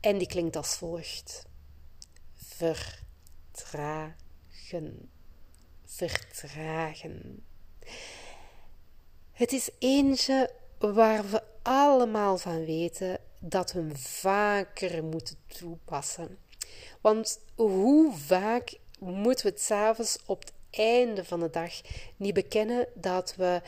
En 0.00 0.18
die 0.18 0.26
klinkt 0.26 0.56
als 0.56 0.76
volgt: 0.76 1.46
vertragen 2.34 4.14
vertragen. 5.94 7.44
Het 9.32 9.52
is 9.52 9.70
eentje 9.78 10.50
waar 10.78 11.30
we 11.30 11.42
allemaal 11.62 12.38
van 12.38 12.64
weten 12.64 13.18
dat 13.38 13.72
we 13.72 13.78
hem 13.78 13.96
vaker 13.96 15.04
moeten 15.04 15.36
toepassen. 15.46 16.38
Want 17.00 17.40
hoe 17.54 18.12
vaak 18.12 18.78
moeten 18.98 19.46
we 19.46 19.52
het 19.52 19.60
s'avonds 19.60 20.18
op 20.26 20.44
einde 20.76 21.24
van 21.24 21.40
de 21.40 21.50
dag 21.50 21.80
niet 22.16 22.34
bekennen 22.34 22.86
dat 22.94 23.34
we 23.36 23.60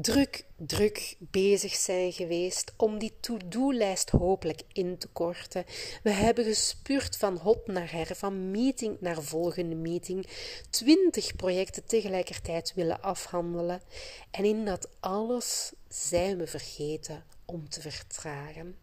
druk, 0.00 0.44
druk 0.56 1.16
bezig 1.18 1.74
zijn 1.74 2.12
geweest 2.12 2.72
om 2.76 2.98
die 2.98 3.12
to-do-lijst 3.20 4.10
hopelijk 4.10 4.62
in 4.72 4.98
te 4.98 5.08
korten. 5.08 5.64
We 6.02 6.10
hebben 6.10 6.44
gespuurd 6.44 7.16
van 7.16 7.36
hot 7.36 7.66
naar 7.66 7.92
her, 7.92 8.16
van 8.16 8.50
meeting 8.50 8.96
naar 9.00 9.22
volgende 9.22 9.74
meeting, 9.74 10.26
twintig 10.70 11.36
projecten 11.36 11.84
tegelijkertijd 11.84 12.72
willen 12.74 13.02
afhandelen. 13.02 13.82
En 14.30 14.44
in 14.44 14.64
dat 14.64 14.88
alles 15.00 15.72
zijn 15.88 16.38
we 16.38 16.46
vergeten 16.46 17.24
om 17.44 17.68
te 17.68 17.80
vertragen. 17.80 18.76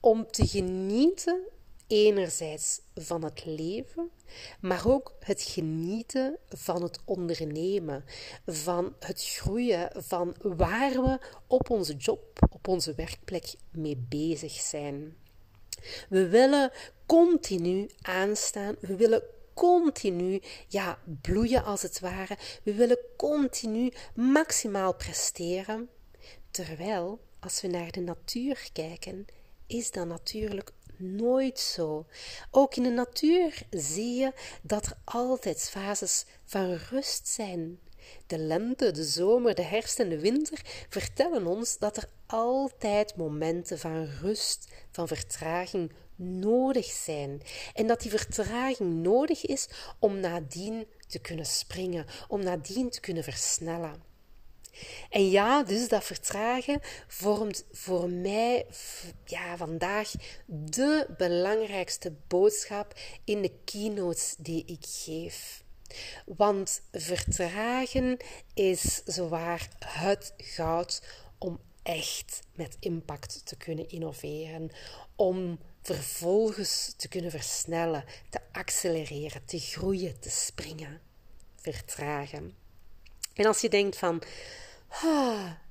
Om 0.00 0.30
te 0.30 0.46
genieten 0.46 1.40
enerzijds 1.86 2.80
van 2.94 3.24
het 3.24 3.44
leven, 3.44 4.10
maar 4.60 4.88
ook 4.88 5.14
het 5.20 5.42
genieten 5.42 6.38
van 6.48 6.82
het 6.82 6.98
ondernemen, 7.04 8.04
van 8.46 8.94
het 8.98 9.24
groeien, 9.24 9.90
van 9.94 10.34
waar 10.42 10.92
we 10.92 11.18
op 11.46 11.70
onze 11.70 11.96
job, 11.96 12.48
op 12.50 12.68
onze 12.68 12.94
werkplek 12.94 13.54
mee 13.70 13.96
bezig 14.08 14.52
zijn. 14.52 15.16
We 16.08 16.28
willen 16.28 16.72
continu 17.06 17.90
aanstaan, 18.00 18.76
we 18.80 18.96
willen 18.96 19.22
continu 19.54 20.40
ja, 20.68 20.98
bloeien 21.22 21.64
als 21.64 21.82
het 21.82 22.00
ware, 22.00 22.36
we 22.62 22.74
willen 22.74 22.98
continu 23.16 23.92
maximaal 24.14 24.94
presteren. 24.94 25.88
Terwijl, 26.50 27.20
als 27.40 27.60
we 27.60 27.68
naar 27.68 27.90
de 27.90 28.00
natuur 28.00 28.68
kijken, 28.72 29.26
is 29.66 29.90
dat 29.90 30.06
natuurlijk 30.06 30.72
nooit 30.98 31.58
zo. 31.58 32.06
Ook 32.50 32.76
in 32.76 32.82
de 32.82 32.90
natuur 32.90 33.66
zie 33.70 34.14
je 34.14 34.32
dat 34.62 34.86
er 34.86 34.96
altijd 35.04 35.68
fases 35.70 36.24
van 36.44 36.74
rust 36.90 37.28
zijn. 37.28 37.78
De 38.26 38.38
lente, 38.38 38.90
de 38.90 39.04
zomer, 39.04 39.54
de 39.54 39.62
herfst 39.62 39.98
en 39.98 40.08
de 40.08 40.20
winter 40.20 40.60
vertellen 40.88 41.46
ons 41.46 41.78
dat 41.78 41.96
er 41.96 42.08
altijd 42.26 43.16
momenten 43.16 43.78
van 43.78 44.04
rust, 44.04 44.68
van 44.90 45.08
vertraging 45.08 45.92
nodig 46.16 46.86
zijn. 46.86 47.42
En 47.74 47.86
dat 47.86 48.00
die 48.00 48.10
vertraging 48.10 49.02
nodig 49.02 49.46
is 49.46 49.68
om 49.98 50.20
nadien 50.20 50.86
te 51.06 51.18
kunnen 51.18 51.46
springen, 51.46 52.06
om 52.28 52.42
nadien 52.42 52.90
te 52.90 53.00
kunnen 53.00 53.24
versnellen. 53.24 54.13
En 55.10 55.30
ja, 55.30 55.62
dus 55.62 55.88
dat 55.88 56.04
vertragen 56.04 56.80
vormt 57.08 57.64
voor 57.72 58.10
mij 58.10 58.66
ja, 59.24 59.56
vandaag 59.56 60.12
de 60.46 61.06
belangrijkste 61.16 62.12
boodschap 62.28 62.94
in 63.24 63.42
de 63.42 63.52
keynotes 63.64 64.34
die 64.38 64.64
ik 64.66 64.84
geef. 64.88 65.62
Want 66.26 66.82
vertragen 66.92 68.16
is 68.54 69.02
zowaar 69.04 69.68
het 69.84 70.34
goud 70.36 71.02
om 71.38 71.60
echt 71.82 72.40
met 72.54 72.76
impact 72.80 73.46
te 73.46 73.56
kunnen 73.56 73.88
innoveren, 73.88 74.70
om 75.16 75.58
vervolgens 75.82 76.94
te 76.96 77.08
kunnen 77.08 77.30
versnellen, 77.30 78.04
te 78.30 78.40
accelereren, 78.52 79.44
te 79.44 79.58
groeien, 79.58 80.20
te 80.20 80.30
springen, 80.30 81.00
vertragen. 81.56 82.54
En 83.34 83.46
als 83.46 83.60
je 83.60 83.68
denkt 83.68 83.96
van, 83.96 84.22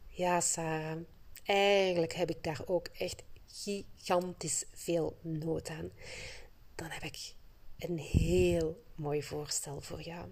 ja 0.07 0.39
Sarah, 0.39 0.97
eigenlijk 1.43 2.13
heb 2.13 2.29
ik 2.29 2.43
daar 2.43 2.61
ook 2.65 2.87
echt 2.87 3.23
gigantisch 3.47 4.65
veel 4.73 5.17
nood 5.21 5.69
aan, 5.69 5.91
dan 6.75 6.89
heb 6.89 7.03
ik 7.03 7.33
een 7.77 7.97
heel 7.97 8.83
mooi 8.95 9.23
voorstel 9.23 9.81
voor 9.81 10.01
jou. 10.01 10.27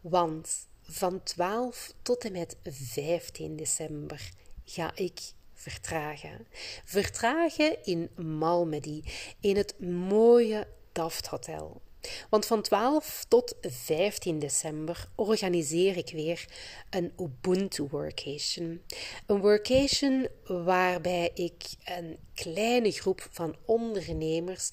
Want 0.00 0.68
van 0.82 1.22
12 1.22 1.92
tot 2.02 2.24
en 2.24 2.32
met 2.32 2.56
15 2.64 3.56
december 3.56 4.30
ga 4.64 4.92
ik 4.94 5.20
vertragen. 5.52 6.46
Vertragen 6.84 7.84
in 7.84 8.10
Malmedy, 8.16 9.02
in 9.40 9.56
het 9.56 9.80
mooie 9.80 10.68
Daft 10.92 11.26
Hotel. 11.26 11.82
Want 12.30 12.46
van 12.46 12.62
12 12.62 13.24
tot 13.28 13.54
15 13.60 14.38
december 14.38 15.08
organiseer 15.14 15.96
ik 15.96 16.10
weer 16.10 16.44
een 16.90 17.12
Ubuntu 17.20 17.86
Workation. 17.90 18.82
Een 19.26 19.40
workation 19.40 20.28
waarbij 20.44 21.30
ik 21.34 21.62
een 21.84 22.18
kleine 22.34 22.90
groep 22.90 23.28
van 23.30 23.56
ondernemers 23.64 24.70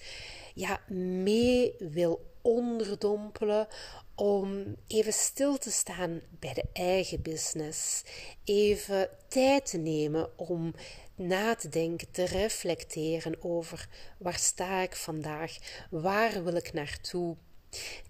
ja, 0.54 0.80
mee 0.90 1.76
wil 1.80 2.32
onderdompelen 2.42 3.68
om 4.16 4.76
even 4.88 5.14
stil 5.14 5.58
te 5.58 5.72
staan 5.72 6.22
bij 6.40 6.54
de 6.54 6.66
eigen 6.74 7.22
business. 7.22 8.04
Even 8.44 9.10
tijd 9.28 9.66
te 9.66 9.78
nemen 9.78 10.38
om 10.38 10.74
na 11.16 11.56
te 11.56 11.70
denken, 11.70 12.12
te 12.12 12.26
reflecteren 12.26 13.44
over 13.44 13.88
waar 14.18 14.38
sta 14.38 14.82
ik 14.82 14.96
vandaag, 14.96 15.58
waar 15.90 16.44
wil 16.44 16.56
ik 16.56 16.74
naartoe. 16.74 17.36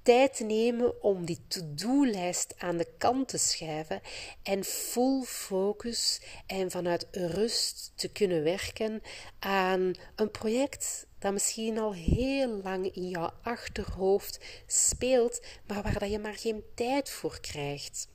Tijd 0.02 0.40
nemen 0.40 1.04
om 1.04 1.26
die 1.26 1.40
to-do-lijst 1.48 2.54
aan 2.58 2.78
de 2.78 2.88
kant 2.98 3.28
te 3.28 3.38
schuiven 3.38 4.02
en 4.44 4.64
full 4.64 5.22
focus 5.22 6.22
en 6.48 6.72
vanuit 6.72 7.08
rust 7.12 7.92
te 7.96 8.12
kunnen 8.12 8.44
werken 8.44 9.02
aan 9.40 9.94
een 10.16 10.32
project 10.32 11.06
dat 11.20 11.34
misschien 11.34 11.80
al 11.80 11.94
heel 11.94 12.62
lang 12.64 12.96
in 12.96 13.10
jouw 13.10 13.32
achterhoofd 13.42 14.40
speelt, 14.68 15.42
maar 15.68 15.84
waar 15.84 16.00
dat 16.00 16.12
je 16.12 16.20
maar 16.20 16.38
geen 16.38 16.64
tijd 16.76 17.10
voor 17.10 17.40
krijgt. 17.40 18.08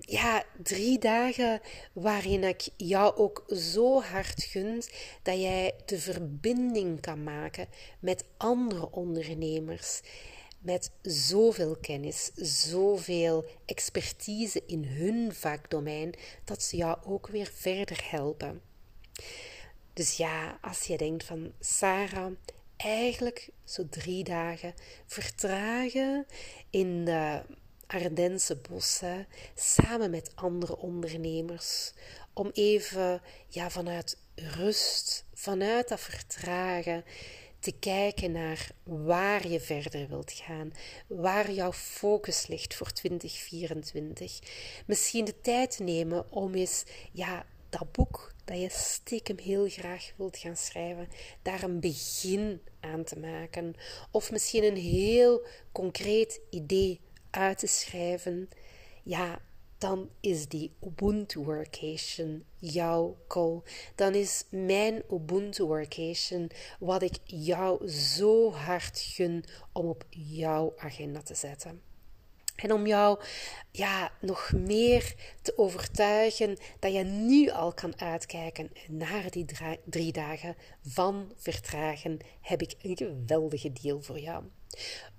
Ja, 0.00 0.44
drie 0.62 0.98
dagen 0.98 1.60
waarin 1.92 2.44
ik 2.44 2.68
jou 2.76 3.16
ook 3.16 3.44
zo 3.48 4.02
hard 4.02 4.42
gun 4.42 4.82
dat 5.22 5.40
jij 5.40 5.74
de 5.86 5.98
verbinding 5.98 7.00
kan 7.00 7.22
maken 7.22 7.66
met 7.98 8.24
andere 8.36 8.90
ondernemers. 8.90 10.00
Met 10.58 10.90
zoveel 11.02 11.76
kennis, 11.76 12.30
zoveel 12.34 13.44
expertise 13.66 14.62
in 14.66 14.84
hun 14.84 15.34
vakdomein, 15.34 16.14
dat 16.44 16.62
ze 16.62 16.76
jou 16.76 16.98
ook 17.04 17.26
weer 17.26 17.50
verder 17.54 18.06
helpen. 18.10 18.62
Dus 19.92 20.16
ja, 20.16 20.58
als 20.62 20.82
je 20.84 20.96
denkt 20.96 21.24
van 21.24 21.52
Sarah, 21.60 22.32
eigenlijk 22.76 23.50
zo 23.64 23.88
drie 23.88 24.24
dagen 24.24 24.74
vertragen 25.06 26.26
in 26.70 27.04
de 27.04 27.42
Ardense 27.88 28.56
bossen 28.56 29.26
samen 29.54 30.10
met 30.10 30.30
andere 30.34 30.76
ondernemers 30.76 31.92
om 32.32 32.50
even 32.52 33.22
ja, 33.48 33.70
vanuit 33.70 34.18
rust, 34.34 35.24
vanuit 35.34 35.88
dat 35.88 36.00
vertragen 36.00 37.04
te 37.58 37.72
kijken 37.72 38.32
naar 38.32 38.70
waar 38.82 39.48
je 39.48 39.60
verder 39.60 40.08
wilt 40.08 40.32
gaan, 40.32 40.72
waar 41.06 41.52
jouw 41.52 41.72
focus 41.72 42.46
ligt 42.46 42.74
voor 42.74 42.92
2024. 42.92 44.38
Misschien 44.86 45.24
de 45.24 45.40
tijd 45.40 45.78
nemen 45.78 46.32
om 46.32 46.54
eens 46.54 46.84
ja, 47.12 47.46
dat 47.68 47.92
boek 47.92 48.32
dat 48.44 48.60
je 48.60 48.68
stiekem 48.70 49.38
heel 49.38 49.68
graag 49.68 50.12
wilt 50.16 50.36
gaan 50.36 50.56
schrijven, 50.56 51.08
daar 51.42 51.62
een 51.62 51.80
begin 51.80 52.60
aan 52.80 53.04
te 53.04 53.18
maken. 53.18 53.74
Of 54.10 54.30
misschien 54.30 54.64
een 54.64 54.76
heel 54.76 55.46
concreet 55.72 56.40
idee 56.50 57.00
uit 57.38 57.58
te 57.58 57.66
schrijven. 57.66 58.48
Ja, 59.02 59.40
dan 59.78 60.10
is 60.20 60.48
die 60.48 60.72
Ubuntu 60.80 61.40
Workation 61.40 62.44
jouw 62.56 63.16
call. 63.28 63.60
Dan 63.94 64.14
is 64.14 64.44
mijn 64.50 65.02
Ubuntu 65.10 65.64
Workation 65.64 66.50
wat 66.78 67.02
ik 67.02 67.18
jou 67.24 67.88
zo 67.88 68.52
hard 68.52 68.98
gun 68.98 69.44
om 69.72 69.86
op 69.86 70.04
jouw 70.10 70.74
agenda 70.76 71.22
te 71.22 71.34
zetten. 71.34 71.80
En 72.56 72.72
om 72.72 72.86
jou 72.86 73.20
ja, 73.70 74.12
nog 74.20 74.52
meer 74.52 75.14
te 75.42 75.58
overtuigen 75.58 76.56
dat 76.78 76.92
je 76.92 77.04
nu 77.04 77.50
al 77.50 77.72
kan 77.72 78.00
uitkijken 78.00 78.70
naar 78.88 79.30
die 79.30 79.44
drie 79.84 80.12
dagen 80.12 80.56
van 80.82 81.32
vertragen, 81.36 82.18
heb 82.40 82.62
ik 82.62 82.74
een 82.82 82.96
geweldige 82.96 83.72
deal 83.72 84.02
voor 84.02 84.18
jou. 84.18 84.44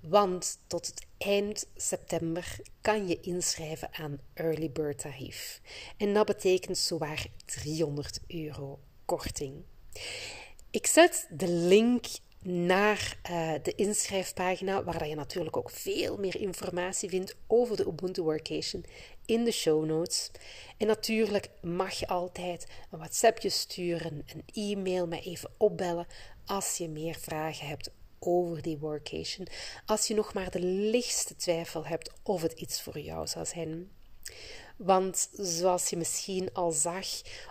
Want 0.00 0.58
tot 0.66 0.86
het 0.86 1.06
eind 1.18 1.66
september 1.76 2.56
kan 2.80 3.08
je 3.08 3.20
inschrijven 3.20 3.88
aan 3.92 4.18
Early 4.34 4.70
Bird 4.70 4.98
tarief. 4.98 5.60
En 5.96 6.14
dat 6.14 6.26
betekent 6.26 6.78
zowaar 6.78 7.26
300 7.44 8.20
euro 8.26 8.80
korting. 9.04 9.62
Ik 10.70 10.86
zet 10.86 11.26
de 11.30 11.48
link 11.48 12.06
naar 12.42 13.16
uh, 13.30 13.52
de 13.62 13.74
inschrijfpagina, 13.74 14.84
waar 14.84 15.08
je 15.08 15.14
natuurlijk 15.14 15.56
ook 15.56 15.70
veel 15.70 16.16
meer 16.16 16.40
informatie 16.40 17.08
vindt 17.08 17.36
over 17.46 17.76
de 17.76 17.86
Ubuntu 17.86 18.22
Workation 18.22 18.84
in 19.26 19.44
de 19.44 19.52
show 19.52 19.84
notes. 19.84 20.30
En 20.76 20.86
natuurlijk 20.86 21.50
mag 21.62 21.92
je 21.92 22.08
altijd 22.08 22.66
een 22.90 22.98
WhatsAppje 22.98 23.48
sturen, 23.48 24.24
een 24.26 24.42
e-mail, 24.52 25.06
me 25.06 25.20
even 25.20 25.50
opbellen 25.56 26.06
als 26.46 26.76
je 26.76 26.88
meer 26.88 27.14
vragen 27.14 27.66
hebt 27.66 27.90
over 28.20 28.62
die 28.62 28.78
workation. 28.78 29.46
Als 29.86 30.06
je 30.06 30.14
nog 30.14 30.34
maar 30.34 30.50
de 30.50 30.60
lichtste 30.62 31.36
twijfel 31.36 31.86
hebt 31.86 32.12
of 32.22 32.42
het 32.42 32.52
iets 32.52 32.82
voor 32.82 32.98
jou 32.98 33.26
zou 33.26 33.46
zijn. 33.46 33.90
Want 34.76 35.28
zoals 35.32 35.90
je 35.90 35.96
misschien 35.96 36.52
al 36.52 36.72
zag 36.72 37.06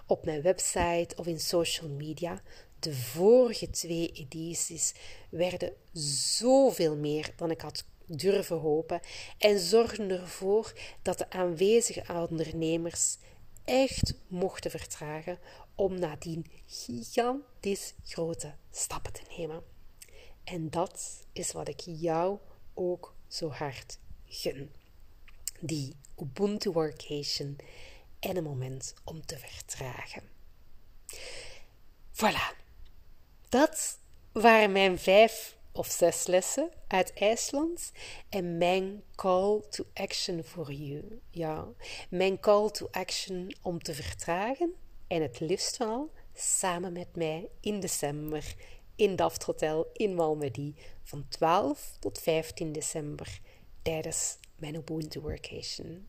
op 0.06 0.26
mijn 0.26 0.42
website 0.42 1.16
of 1.16 1.28
in 1.28 1.40
social 1.40 1.90
media, 1.90 2.42
de 2.80 2.96
vorige 2.96 3.70
twee 3.70 4.12
edities 4.14 4.94
werden 5.30 5.74
zoveel 6.38 6.96
meer 6.96 7.34
dan 7.36 7.52
ik 7.52 7.62
had 7.62 7.84
durven 8.06 8.58
hopen 8.58 9.00
en 9.38 9.60
zorgden 9.60 10.10
ervoor 10.10 10.74
dat 11.02 11.18
de 11.18 11.30
aanwezige 11.30 12.28
ondernemers 12.30 13.18
echt 13.64 14.14
mochten 14.28 14.72
vertragen 14.72 15.40
om 15.76 16.00
nadien 16.00 16.46
gigantisch 16.66 17.94
grote 18.04 18.54
stappen 18.72 19.14
te 19.14 19.22
nemen. 19.38 19.79
En 20.52 20.70
dat 20.70 21.26
is 21.34 21.52
wat 21.52 21.68
ik 21.68 21.80
jou 21.86 22.38
ook 22.74 23.16
zo 23.28 23.50
hard 23.50 24.00
gun. 24.26 24.72
Die 25.60 25.96
Ubuntu 26.18 26.72
Workation 26.72 27.58
en 28.20 28.38
een 28.38 28.44
moment 28.44 28.94
om 29.04 29.26
te 29.26 29.38
vertragen. 29.38 30.24
Voilà. 32.12 32.58
Dat 33.50 34.00
waren 34.32 34.72
mijn 34.72 35.00
vijf 35.00 35.58
of 35.72 35.88
zes 35.88 36.28
lessen 36.28 36.72
uit 36.88 37.14
IJsland 37.14 37.92
en 38.30 38.58
mijn 38.58 39.04
call 39.16 39.62
to 39.70 39.86
action 39.94 40.44
voor 40.44 40.74
you. 40.74 41.22
Ja, 41.30 41.68
mijn 42.10 42.40
call 42.40 42.70
to 42.70 42.88
action 42.92 43.56
om 43.62 43.84
te 43.84 43.94
vertragen 43.94 44.74
en 45.08 45.22
het 45.22 45.40
liefst 45.40 45.76
van 45.76 46.10
samen 46.34 46.94
met 46.94 47.16
mij 47.16 47.50
in 47.60 47.80
december 47.80 48.56
in 49.00 49.16
Daft 49.16 49.44
Hotel 49.44 49.90
in 49.94 50.16
Malmedy 50.16 50.74
van 51.04 51.26
12 51.28 51.98
tot 52.00 52.20
15 52.20 52.72
december 52.72 53.40
tijdens 53.82 54.38
mijn 54.56 54.76
Ubuntu 54.76 55.20
Workation. 55.20 56.08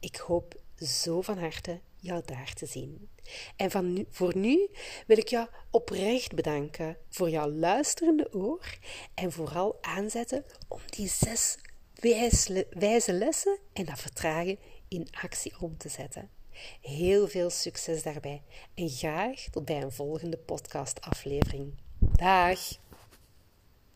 Ik 0.00 0.16
hoop 0.16 0.60
zo 0.76 1.20
van 1.20 1.38
harte 1.38 1.80
jou 1.96 2.22
daar 2.24 2.52
te 2.52 2.66
zien. 2.66 3.08
En 3.56 3.70
van 3.70 4.06
voor 4.10 4.36
nu 4.36 4.68
wil 5.06 5.18
ik 5.18 5.28
jou 5.28 5.48
oprecht 5.70 6.34
bedanken 6.34 6.96
voor 7.08 7.30
jouw 7.30 7.50
luisterende 7.50 8.32
oor 8.32 8.78
en 9.14 9.32
vooral 9.32 9.78
aanzetten 9.80 10.44
om 10.68 10.80
die 10.86 11.08
zes 11.08 11.58
wijze 12.70 13.12
lessen 13.12 13.58
en 13.72 13.84
dat 13.84 14.00
vertragen 14.00 14.58
in 14.88 15.08
actie 15.10 15.60
om 15.60 15.76
te 15.76 15.88
zetten. 15.88 16.30
Heel 16.80 17.28
veel 17.28 17.50
succes 17.50 18.02
daarbij 18.02 18.42
en 18.74 18.88
graag 18.88 19.40
tot 19.50 19.64
bij 19.64 19.82
een 19.82 19.92
volgende 19.92 20.36
podcastaflevering. 20.36 21.72
Dag! 22.20 22.58